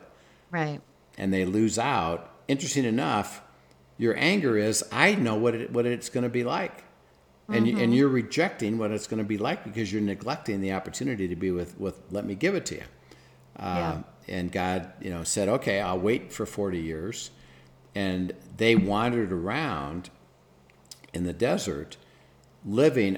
Right. 0.52 0.82
And 1.18 1.34
they 1.34 1.46
lose 1.46 1.78
out. 1.78 2.32
Interesting 2.48 2.86
enough 2.86 3.42
your 4.00 4.18
anger 4.18 4.58
is, 4.58 4.84
I 4.92 5.14
know 5.14 5.36
what 5.36 5.54
it, 5.54 5.72
what 5.72 5.86
it's 5.86 6.10
going 6.10 6.24
to 6.24 6.30
be 6.30 6.44
like. 6.44 6.86
And, 7.50 7.66
mm-hmm. 7.66 7.80
and 7.80 7.96
you're 7.96 8.10
rejecting 8.10 8.78
what 8.78 8.92
it's 8.92 9.08
going 9.08 9.18
to 9.18 9.28
be 9.28 9.38
like 9.38 9.64
because 9.64 9.92
you're 9.92 10.02
neglecting 10.02 10.62
the 10.62 10.72
opportunity 10.72 11.28
to 11.28 11.36
be 11.36 11.52
with, 11.52 11.78
with 11.80 12.00
let 12.10 12.26
me 12.26 12.34
give 12.34 12.56
it 12.56 12.66
to 12.68 12.76
you. 12.76 12.84
Uh, 13.58 14.02
yeah. 14.28 14.36
And 14.36 14.52
God, 14.52 14.94
you 15.02 15.10
know, 15.10 15.24
said, 15.24 15.50
okay, 15.50 15.82
I'll 15.82 16.00
wait 16.00 16.32
for 16.32 16.46
40 16.46 16.80
years. 16.80 17.32
And 17.94 18.34
they 18.56 18.76
wandered 18.76 19.34
around 19.34 20.12
in 21.14 21.24
the 21.24 21.34
desert, 21.34 21.98
living 22.64 23.18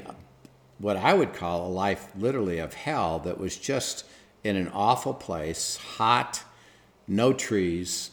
what 0.80 0.98
I 0.98 1.14
would 1.14 1.34
call 1.34 1.68
a 1.68 1.70
life 1.70 2.08
literally 2.18 2.58
of 2.58 2.74
hell 2.74 3.20
that 3.20 3.38
was 3.38 3.58
just 3.58 4.06
in 4.44 4.56
an 4.56 4.70
awful 4.70 5.14
place, 5.14 5.76
hot, 5.76 6.44
no 7.08 7.34
trees, 7.34 8.12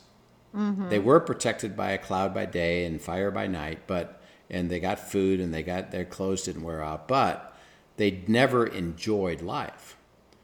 Mm-hmm. 0.55 0.89
They 0.89 0.99
were 0.99 1.21
protected 1.21 1.77
by 1.77 1.93
a 1.93 1.99
cloud 1.99 2.35
by 2.35 2.47
day 2.47 2.85
and 2.85 3.01
fire 3.01 3.31
by 3.31 3.47
night, 3.47 3.81
but 3.87 4.23
and 4.51 4.71
they 4.71 4.81
got 4.81 4.99
food 4.99 5.41
and 5.41 5.53
they 5.53 5.63
got 5.63 5.91
their 5.91 6.05
clothes 6.05 6.43
didn't 6.43 6.63
wear 6.63 6.83
out, 6.83 7.07
but 7.07 7.57
they 7.97 8.23
never 8.27 8.67
enjoyed 8.67 9.43
life. 9.43 9.97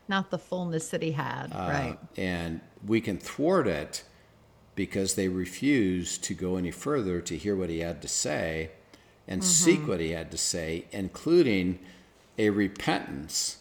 Not 0.08 0.30
the 0.30 0.38
fullness 0.38 0.88
that 0.90 1.02
he 1.02 1.12
had, 1.12 1.52
uh, 1.52 1.58
right? 1.58 1.98
And 2.16 2.60
we 2.86 3.00
can 3.00 3.16
thwart 3.16 3.66
it 3.66 4.04
because 4.74 5.14
they 5.14 5.28
refused 5.28 6.22
to 6.24 6.34
go 6.34 6.56
any 6.56 6.70
further 6.70 7.20
to 7.22 7.36
hear 7.36 7.56
what 7.56 7.70
he 7.70 7.78
had 7.78 8.02
to 8.02 8.08
say 8.08 8.70
and 9.26 9.40
mm-hmm. 9.40 9.48
seek 9.48 9.88
what 9.88 10.00
he 10.00 10.10
had 10.10 10.30
to 10.30 10.36
say, 10.36 10.84
including 10.90 11.78
a 12.36 12.50
repentance 12.50 13.58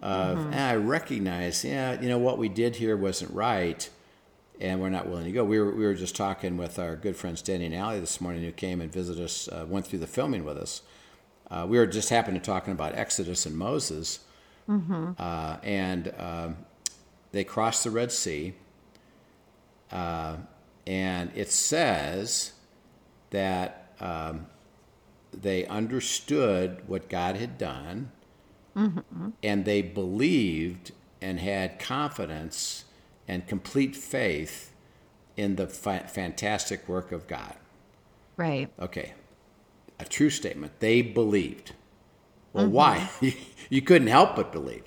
of, 0.00 0.38
mm-hmm. 0.38 0.54
I 0.54 0.76
recognize, 0.76 1.64
yeah, 1.64 2.00
you 2.00 2.08
know, 2.08 2.18
what 2.18 2.38
we 2.38 2.48
did 2.48 2.76
here 2.76 2.96
wasn't 2.96 3.32
right 3.32 3.88
and 4.60 4.80
we're 4.80 4.90
not 4.90 5.08
willing 5.08 5.24
to 5.24 5.32
go. 5.32 5.44
We 5.44 5.58
were, 5.58 5.70
we 5.74 5.84
were 5.84 5.94
just 5.94 6.14
talking 6.14 6.56
with 6.56 6.78
our 6.78 6.96
good 6.96 7.16
friends 7.16 7.42
Danny 7.42 7.66
and 7.66 7.74
Allie 7.74 8.00
this 8.00 8.20
morning 8.20 8.42
who 8.42 8.52
came 8.52 8.80
and 8.80 8.92
visited 8.92 9.24
us, 9.24 9.48
uh, 9.48 9.64
went 9.68 9.86
through 9.86 9.98
the 9.98 10.06
filming 10.06 10.44
with 10.44 10.56
us. 10.56 10.82
Uh, 11.50 11.66
we 11.68 11.76
were 11.76 11.86
just 11.86 12.08
happened 12.08 12.36
to 12.36 12.42
talking 12.42 12.72
about 12.72 12.94
Exodus 12.94 13.46
and 13.46 13.56
Moses, 13.56 14.20
mm-hmm. 14.68 15.12
uh, 15.18 15.56
and 15.62 16.12
um, 16.18 16.56
they 17.32 17.44
crossed 17.44 17.84
the 17.84 17.90
Red 17.90 18.10
Sea, 18.10 18.54
uh, 19.92 20.36
and 20.86 21.30
it 21.34 21.50
says 21.50 22.52
that 23.30 23.92
um, 24.00 24.46
they 25.32 25.66
understood 25.66 26.82
what 26.86 27.08
God 27.08 27.36
had 27.36 27.58
done, 27.58 28.10
and 29.42 29.64
they 29.64 29.82
believed 29.82 30.92
and 31.20 31.40
had 31.40 31.78
confidence 31.78 32.84
and 33.26 33.46
complete 33.46 33.96
faith 33.96 34.72
in 35.36 35.56
the 35.56 35.66
fa- 35.66 36.06
fantastic 36.08 36.88
work 36.88 37.12
of 37.12 37.26
God. 37.26 37.54
Right. 38.36 38.68
Okay, 38.80 39.12
a 39.98 40.04
true 40.04 40.30
statement. 40.30 40.80
They 40.80 41.02
believed. 41.02 41.72
Well, 42.52 42.68
why? 42.68 43.10
you 43.70 43.82
couldn't 43.82 44.08
help 44.08 44.36
but 44.36 44.52
believe. 44.52 44.84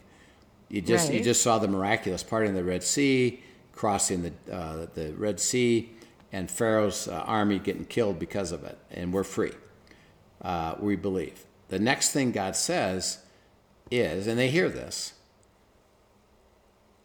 You 0.69 0.81
just 0.81 1.13
you 1.13 1.23
just 1.23 1.41
saw 1.41 1.59
the 1.59 1.67
miraculous 1.67 2.23
parting 2.23 2.49
of 2.49 2.55
the 2.55 2.63
Red 2.63 2.83
Sea, 2.83 3.41
crossing 3.73 4.23
the 4.23 4.53
uh, 4.53 4.87
the 4.93 5.13
Red 5.13 5.39
Sea, 5.39 5.91
and 6.31 6.51
Pharaoh's 6.51 7.07
uh, 7.07 7.23
army 7.25 7.59
getting 7.59 7.85
killed 7.85 8.19
because 8.19 8.51
of 8.51 8.63
it, 8.63 8.77
and 8.91 9.13
we're 9.13 9.23
free. 9.23 9.53
Uh, 10.41 10.75
we 10.79 10.95
believe. 10.95 11.45
The 11.69 11.79
next 11.79 12.11
thing 12.11 12.31
God 12.31 12.55
says 12.55 13.19
is, 13.91 14.27
and 14.27 14.37
they 14.37 14.49
hear 14.49 14.69
this. 14.69 15.13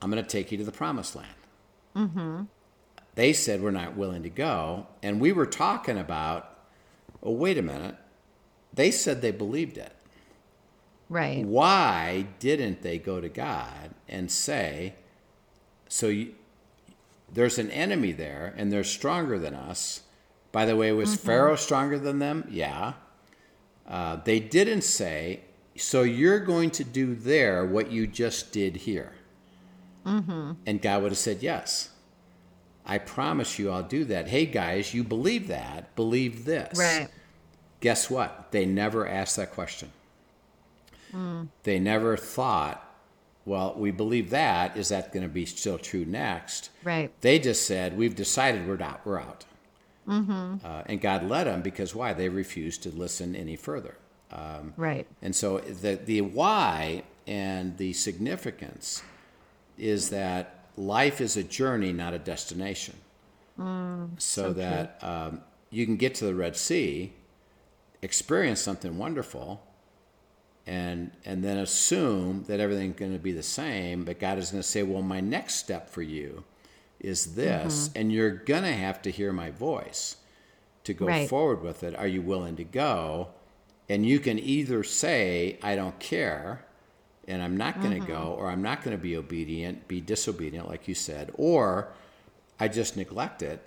I'm 0.02 0.10
going 0.10 0.22
to 0.22 0.28
take 0.28 0.50
you 0.52 0.58
to 0.58 0.64
the 0.64 0.72
promised 0.72 1.16
land. 1.16 2.48
They 3.14 3.32
said 3.32 3.62
we're 3.62 3.70
not 3.70 3.96
willing 3.96 4.22
to 4.22 4.30
go, 4.30 4.86
and 5.02 5.20
we 5.20 5.32
were 5.32 5.46
talking 5.46 5.98
about. 5.98 6.48
Oh, 7.22 7.30
wait 7.32 7.56
a 7.56 7.62
minute. 7.62 7.94
They 8.74 8.90
said 8.90 9.20
they 9.22 9.30
believed 9.30 9.78
it 9.78 9.92
Right. 11.08 11.44
why 11.44 12.26
didn't 12.40 12.82
they 12.82 12.98
go 12.98 13.20
to 13.20 13.28
God 13.28 13.90
and 14.08 14.28
say, 14.30 14.94
so 15.88 16.08
you, 16.08 16.34
there's 17.32 17.58
an 17.58 17.70
enemy 17.70 18.10
there 18.12 18.54
and 18.56 18.72
they're 18.72 18.82
stronger 18.82 19.38
than 19.38 19.54
us? 19.54 20.00
By 20.50 20.64
the 20.64 20.74
way, 20.74 20.90
was 20.90 21.14
Pharaoh 21.14 21.54
stronger 21.56 21.98
than 21.98 22.18
them? 22.18 22.48
Yeah. 22.50 22.94
Uh, 23.86 24.16
they 24.24 24.40
didn't 24.40 24.82
say, 24.82 25.42
so 25.76 26.02
you're 26.02 26.40
going 26.40 26.70
to 26.72 26.82
do 26.84 27.14
there 27.14 27.64
what 27.64 27.92
you 27.92 28.06
just 28.08 28.50
did 28.52 28.76
here. 28.76 29.12
Mm-hmm. 30.06 30.52
And 30.66 30.82
God 30.82 31.02
would 31.02 31.12
have 31.12 31.18
said, 31.18 31.42
yes. 31.42 31.90
I 32.84 32.98
promise 32.98 33.58
you 33.58 33.70
I'll 33.70 33.82
do 33.82 34.04
that. 34.06 34.28
Hey 34.28 34.46
guys, 34.46 34.92
you 34.92 35.04
believe 35.04 35.48
that, 35.48 35.94
believe 35.94 36.44
this. 36.44 36.78
Right. 36.78 37.08
Guess 37.80 38.10
what? 38.10 38.50
They 38.50 38.66
never 38.66 39.06
asked 39.06 39.36
that 39.36 39.52
question. 39.52 39.92
Mm. 41.12 41.48
They 41.62 41.78
never 41.78 42.16
thought, 42.16 42.88
well, 43.44 43.74
we 43.76 43.90
believe 43.90 44.30
that. 44.30 44.76
Is 44.76 44.88
that 44.88 45.12
going 45.12 45.24
to 45.24 45.28
be 45.28 45.46
still 45.46 45.78
true 45.78 46.04
next? 46.04 46.70
Right. 46.84 47.12
They 47.20 47.38
just 47.38 47.66
said, 47.66 47.96
we've 47.96 48.14
decided 48.14 48.66
we're 48.66 48.82
out. 48.82 49.04
We're 49.04 49.20
out. 49.20 49.44
Mm-hmm. 50.08 50.64
Uh, 50.64 50.82
and 50.86 51.00
God 51.00 51.28
led 51.28 51.46
them 51.46 51.62
because 51.62 51.94
why? 51.94 52.12
They 52.12 52.28
refused 52.28 52.82
to 52.84 52.90
listen 52.90 53.36
any 53.36 53.56
further. 53.56 53.96
Um, 54.32 54.74
right. 54.76 55.06
And 55.20 55.34
so 55.36 55.58
the, 55.58 55.96
the 55.96 56.22
why 56.22 57.02
and 57.26 57.76
the 57.78 57.92
significance 57.92 59.02
is 59.78 60.10
that 60.10 60.64
life 60.76 61.20
is 61.20 61.36
a 61.36 61.42
journey, 61.42 61.92
not 61.92 62.14
a 62.14 62.18
destination. 62.18 62.94
so 64.18 64.52
that 64.54 64.98
um, 65.02 65.40
you 65.70 65.84
can 65.86 65.96
get 65.96 66.14
to 66.16 66.24
the 66.24 66.34
Red 66.34 66.56
Sea, 66.56 67.12
experience 68.00 68.60
something 68.60 68.96
wonderful, 68.98 69.62
and 70.66 71.10
and 71.24 71.42
then 71.44 71.58
assume 71.58 72.44
that 72.48 72.60
everything's 72.60 72.96
going 72.96 73.12
to 73.12 73.18
be 73.18 73.32
the 73.32 73.42
same. 73.42 74.04
But 74.04 74.18
God 74.18 74.38
is 74.38 74.50
going 74.50 74.62
to 74.62 74.68
say, 74.68 74.82
"Well, 74.82 75.02
my 75.02 75.20
next 75.20 75.54
step 75.56 75.88
for 75.90 76.02
you 76.02 76.44
is 77.00 77.34
this, 77.34 77.90
and 77.94 78.12
you're 78.12 78.30
going 78.30 78.62
to 78.62 78.72
have 78.72 79.02
to 79.02 79.10
hear 79.10 79.32
my 79.32 79.50
voice 79.50 80.16
to 80.84 80.94
go 80.94 81.06
Right. 81.06 81.28
forward 81.28 81.62
with 81.62 81.82
it. 81.82 81.94
Are 81.96 82.06
you 82.08 82.22
willing 82.22 82.56
to 82.56 82.64
go?" 82.64 83.28
And 83.88 84.06
you 84.06 84.18
can 84.20 84.38
either 84.38 84.82
say, 84.82 85.58
"I 85.62 85.76
don't 85.76 85.98
care." 86.00 86.64
And 87.32 87.42
I'm 87.42 87.56
not 87.56 87.80
going 87.80 87.98
to 87.98 88.06
go, 88.06 88.14
mm-hmm. 88.14 88.42
or 88.42 88.50
I'm 88.50 88.60
not 88.60 88.84
going 88.84 88.94
to 88.94 89.02
be 89.02 89.16
obedient, 89.16 89.88
be 89.88 90.02
disobedient, 90.02 90.68
like 90.68 90.86
you 90.86 90.94
said, 90.94 91.32
or 91.34 91.88
I 92.60 92.68
just 92.68 92.94
neglect 92.94 93.40
it 93.40 93.64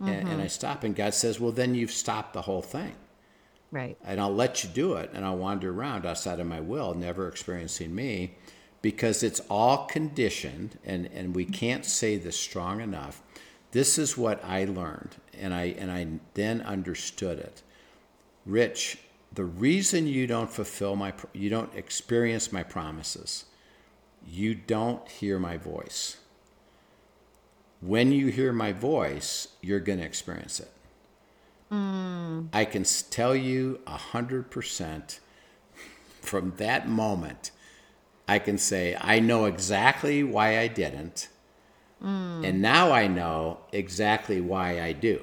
and, 0.00 0.28
and 0.28 0.42
I 0.42 0.48
stop. 0.48 0.82
And 0.82 0.96
God 0.96 1.14
says, 1.14 1.38
Well, 1.38 1.52
then 1.52 1.76
you've 1.76 1.92
stopped 1.92 2.32
the 2.32 2.42
whole 2.42 2.62
thing. 2.62 2.96
Right. 3.70 3.96
And 4.04 4.20
I'll 4.20 4.34
let 4.34 4.64
you 4.64 4.70
do 4.70 4.94
it. 4.94 5.10
And 5.14 5.24
I'll 5.24 5.36
wander 5.36 5.70
around 5.70 6.04
outside 6.04 6.40
of 6.40 6.48
my 6.48 6.60
will, 6.60 6.94
never 6.94 7.28
experiencing 7.28 7.94
me, 7.94 8.34
because 8.82 9.22
it's 9.22 9.40
all 9.48 9.86
conditioned. 9.86 10.76
And, 10.84 11.08
and 11.14 11.32
we 11.32 11.44
mm-hmm. 11.44 11.52
can't 11.52 11.84
say 11.84 12.16
this 12.16 12.36
strong 12.36 12.80
enough. 12.80 13.22
This 13.70 13.98
is 13.98 14.18
what 14.18 14.44
I 14.44 14.64
learned. 14.64 15.14
And 15.38 15.54
I, 15.54 15.76
and 15.78 15.92
I 15.92 16.08
then 16.34 16.60
understood 16.62 17.38
it. 17.38 17.62
Rich, 18.44 18.98
the 19.32 19.44
reason 19.44 20.06
you 20.06 20.26
don't 20.26 20.50
fulfill 20.50 20.96
my, 20.96 21.12
you 21.32 21.50
don't 21.50 21.74
experience 21.74 22.52
my 22.52 22.62
promises, 22.62 23.44
you 24.26 24.54
don't 24.54 25.06
hear 25.08 25.38
my 25.38 25.56
voice. 25.56 26.18
When 27.80 28.12
you 28.12 28.26
hear 28.26 28.52
my 28.52 28.72
voice, 28.72 29.48
you're 29.62 29.80
going 29.80 30.00
to 30.00 30.04
experience 30.04 30.60
it. 30.60 30.70
Hmm. 31.70 32.46
I 32.52 32.64
can 32.64 32.84
tell 33.10 33.34
you 33.34 33.80
a 33.86 33.96
hundred 33.96 34.50
percent 34.50 35.20
from 36.20 36.54
that 36.56 36.88
moment. 36.88 37.52
I 38.26 38.38
can 38.38 38.58
say 38.58 38.96
I 39.00 39.20
know 39.20 39.44
exactly 39.44 40.22
why 40.22 40.58
I 40.58 40.66
didn't, 40.66 41.28
hmm. 42.00 42.42
and 42.44 42.60
now 42.60 42.92
I 42.92 43.06
know 43.06 43.60
exactly 43.72 44.40
why 44.40 44.80
I 44.80 44.92
do. 44.92 45.22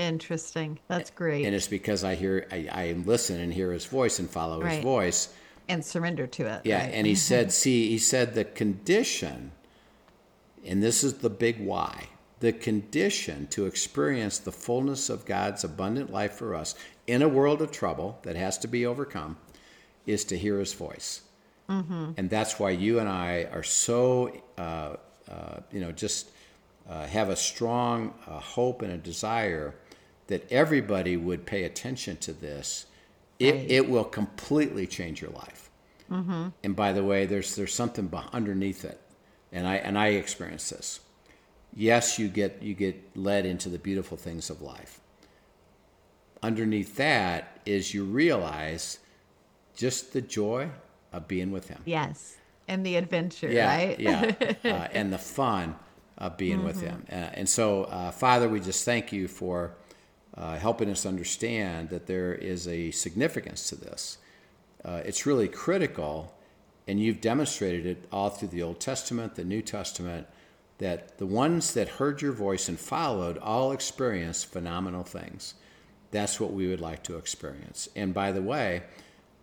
Interesting. 0.00 0.78
That's 0.88 1.10
great. 1.10 1.44
And 1.44 1.54
it's 1.54 1.68
because 1.68 2.04
I 2.04 2.14
hear, 2.14 2.46
I, 2.50 2.68
I 2.72 2.92
listen 3.04 3.38
and 3.38 3.52
hear 3.52 3.72
his 3.72 3.84
voice 3.84 4.18
and 4.18 4.28
follow 4.28 4.60
his 4.62 4.82
voice. 4.82 5.32
and 5.68 5.84
surrender 5.84 6.26
to 6.26 6.46
it. 6.46 6.62
Yeah, 6.64 6.80
right? 6.80 6.94
and 6.94 7.06
he 7.06 7.14
said, 7.14 7.52
see, 7.52 7.88
he 7.88 7.98
said 7.98 8.34
the 8.34 8.44
condition, 8.44 9.52
and 10.64 10.82
this 10.82 11.04
is 11.04 11.14
the 11.14 11.30
big 11.30 11.60
why 11.60 12.08
the 12.40 12.52
condition 12.52 13.46
to 13.48 13.66
experience 13.66 14.38
the 14.38 14.52
fullness 14.52 15.10
of 15.10 15.26
God's 15.26 15.62
abundant 15.62 16.10
life 16.10 16.32
for 16.32 16.54
us 16.54 16.74
in 17.06 17.22
a 17.22 17.28
world 17.28 17.60
of 17.62 17.70
trouble 17.70 18.18
that 18.22 18.34
has 18.34 18.58
to 18.58 18.68
be 18.68 18.84
overcome 18.86 19.36
is 20.06 20.24
to 20.24 20.38
hear 20.38 20.58
his 20.58 20.72
voice. 20.72 21.22
And 21.68 22.28
that's 22.28 22.58
why 22.58 22.70
you 22.70 22.98
and 22.98 23.08
I 23.08 23.46
are 23.52 23.62
so, 23.62 24.36
uh, 24.58 24.96
uh, 25.30 25.60
you 25.70 25.78
know, 25.78 25.92
just 25.92 26.30
uh, 26.88 27.06
have 27.06 27.28
a 27.28 27.36
strong 27.36 28.12
uh, 28.26 28.40
hope 28.40 28.82
and 28.82 28.90
a 28.92 28.96
desire 28.96 29.76
that 30.30 30.50
everybody 30.50 31.16
would 31.16 31.44
pay 31.44 31.64
attention 31.64 32.16
to 32.18 32.32
this. 32.32 32.86
It, 33.38 33.54
Right. 33.54 33.70
it 33.70 33.88
will 33.90 34.04
completely 34.04 34.86
change 34.86 35.20
your 35.20 35.30
life. 35.32 35.70
And 36.64 36.74
by 36.74 36.92
the 36.92 37.04
way, 37.04 37.24
there's 37.26 37.54
there's 37.54 37.72
something 37.74 38.12
underneath 38.32 38.84
it, 38.84 39.00
and 39.52 39.64
I 39.66 39.76
and 39.76 39.96
I 39.96 40.08
experience 40.08 40.68
this. 40.70 41.00
Yes, 41.72 42.18
you 42.18 42.26
get 42.28 42.60
you 42.62 42.74
get 42.74 42.96
led 43.16 43.46
into 43.46 43.68
the 43.68 43.78
beautiful 43.78 44.16
things 44.16 44.50
of 44.50 44.60
life. 44.60 44.98
Underneath 46.42 46.96
that 46.96 47.60
is 47.66 47.94
you 47.94 48.04
realize 48.04 48.98
just 49.76 50.12
the 50.12 50.20
joy 50.20 50.70
of 51.12 51.28
being 51.28 51.52
with 51.52 51.68
Him. 51.68 51.82
yes. 51.84 52.36
And 52.66 52.86
the 52.86 52.96
adventure, 52.96 53.50
Yeah, 53.50 53.66
right? 53.66 53.98
yeah, 54.00 54.32
uh, 54.64 54.88
and 54.92 55.12
the 55.12 55.18
fun 55.18 55.74
of 56.18 56.36
being 56.36 56.62
with 56.64 56.80
Him. 56.80 57.04
Uh, 57.10 57.14
and 57.38 57.48
so, 57.48 57.84
uh, 57.84 58.10
Father, 58.12 58.48
we 58.48 58.60
just 58.60 58.84
thank 58.84 59.12
you 59.12 59.26
for 59.28 59.72
uh, 60.34 60.56
helping 60.56 60.90
us 60.90 61.06
understand 61.06 61.90
that 61.90 62.06
there 62.06 62.34
is 62.34 62.68
a 62.68 62.90
significance 62.90 63.68
to 63.68 63.76
this. 63.76 64.18
Uh, 64.84 65.02
it's 65.04 65.26
really 65.26 65.48
critical, 65.48 66.34
and 66.86 67.00
you've 67.00 67.20
demonstrated 67.20 67.86
it 67.86 68.08
all 68.12 68.30
through 68.30 68.48
the 68.48 68.62
Old 68.62 68.80
Testament, 68.80 69.34
the 69.34 69.44
New 69.44 69.62
Testament, 69.62 70.26
that 70.78 71.18
the 71.18 71.26
ones 71.26 71.74
that 71.74 71.88
heard 71.88 72.22
your 72.22 72.32
voice 72.32 72.68
and 72.68 72.78
followed 72.78 73.36
all 73.38 73.72
experienced 73.72 74.46
phenomenal 74.46 75.02
things. 75.02 75.54
That's 76.10 76.40
what 76.40 76.52
we 76.52 76.68
would 76.68 76.80
like 76.80 77.02
to 77.04 77.18
experience. 77.18 77.88
And 77.94 78.14
by 78.14 78.32
the 78.32 78.42
way, 78.42 78.82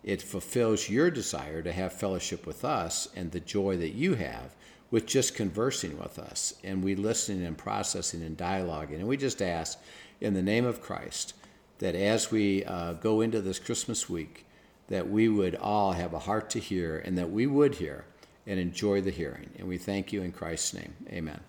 it 0.02 0.20
fulfills 0.20 0.88
your 0.88 1.10
desire 1.10 1.62
to 1.62 1.72
have 1.72 1.92
fellowship 1.92 2.46
with 2.46 2.64
us 2.64 3.08
and 3.14 3.30
the 3.30 3.40
joy 3.40 3.76
that 3.76 3.94
you 3.94 4.14
have 4.14 4.54
with 4.90 5.06
just 5.06 5.34
conversing 5.34 5.98
with 5.98 6.18
us 6.18 6.54
and 6.64 6.82
we 6.82 6.94
listening 6.94 7.44
and 7.44 7.58
processing 7.58 8.22
and 8.22 8.36
dialoguing. 8.36 8.96
And 8.96 9.08
we 9.08 9.16
just 9.16 9.42
ask 9.42 9.78
in 10.20 10.34
the 10.34 10.42
name 10.42 10.64
of 10.64 10.80
Christ 10.80 11.34
that 11.78 11.94
as 11.94 12.30
we 12.30 12.64
uh, 12.64 12.94
go 12.94 13.20
into 13.20 13.40
this 13.40 13.58
Christmas 13.58 14.08
week, 14.08 14.46
that 14.88 15.08
we 15.08 15.28
would 15.28 15.54
all 15.54 15.92
have 15.92 16.12
a 16.12 16.18
heart 16.18 16.50
to 16.50 16.58
hear 16.58 16.98
and 16.98 17.16
that 17.18 17.30
we 17.30 17.46
would 17.46 17.76
hear 17.76 18.04
and 18.46 18.58
enjoy 18.58 19.00
the 19.00 19.10
hearing. 19.10 19.50
And 19.58 19.68
we 19.68 19.78
thank 19.78 20.12
you 20.12 20.22
in 20.22 20.32
Christ's 20.32 20.74
name. 20.74 20.94
Amen. 21.08 21.40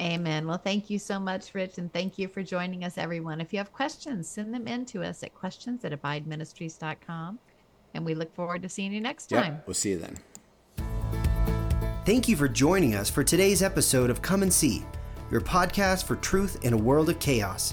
Amen. 0.00 0.46
Well, 0.46 0.58
thank 0.58 0.90
you 0.90 0.98
so 0.98 1.20
much, 1.20 1.54
Rich, 1.54 1.78
and 1.78 1.92
thank 1.92 2.18
you 2.18 2.26
for 2.26 2.42
joining 2.42 2.82
us, 2.82 2.98
everyone. 2.98 3.40
If 3.40 3.52
you 3.52 3.58
have 3.58 3.72
questions, 3.72 4.28
send 4.28 4.52
them 4.52 4.66
in 4.66 4.84
to 4.86 5.04
us 5.04 5.22
at 5.22 5.34
questions 5.34 5.84
at 5.84 5.92
abideministries.com. 5.92 7.38
And 7.94 8.04
we 8.04 8.14
look 8.14 8.34
forward 8.34 8.62
to 8.62 8.68
seeing 8.68 8.92
you 8.92 9.00
next 9.00 9.28
time. 9.28 9.54
Yep. 9.54 9.66
We'll 9.68 9.74
see 9.74 9.90
you 9.90 9.98
then. 9.98 10.16
Thank 12.04 12.28
you 12.28 12.34
for 12.34 12.48
joining 12.48 12.96
us 12.96 13.08
for 13.08 13.22
today's 13.22 13.62
episode 13.62 14.10
of 14.10 14.20
Come 14.20 14.42
and 14.42 14.52
See, 14.52 14.84
your 15.30 15.40
podcast 15.40 16.04
for 16.04 16.16
truth 16.16 16.64
in 16.64 16.72
a 16.72 16.76
world 16.76 17.08
of 17.08 17.20
chaos. 17.20 17.72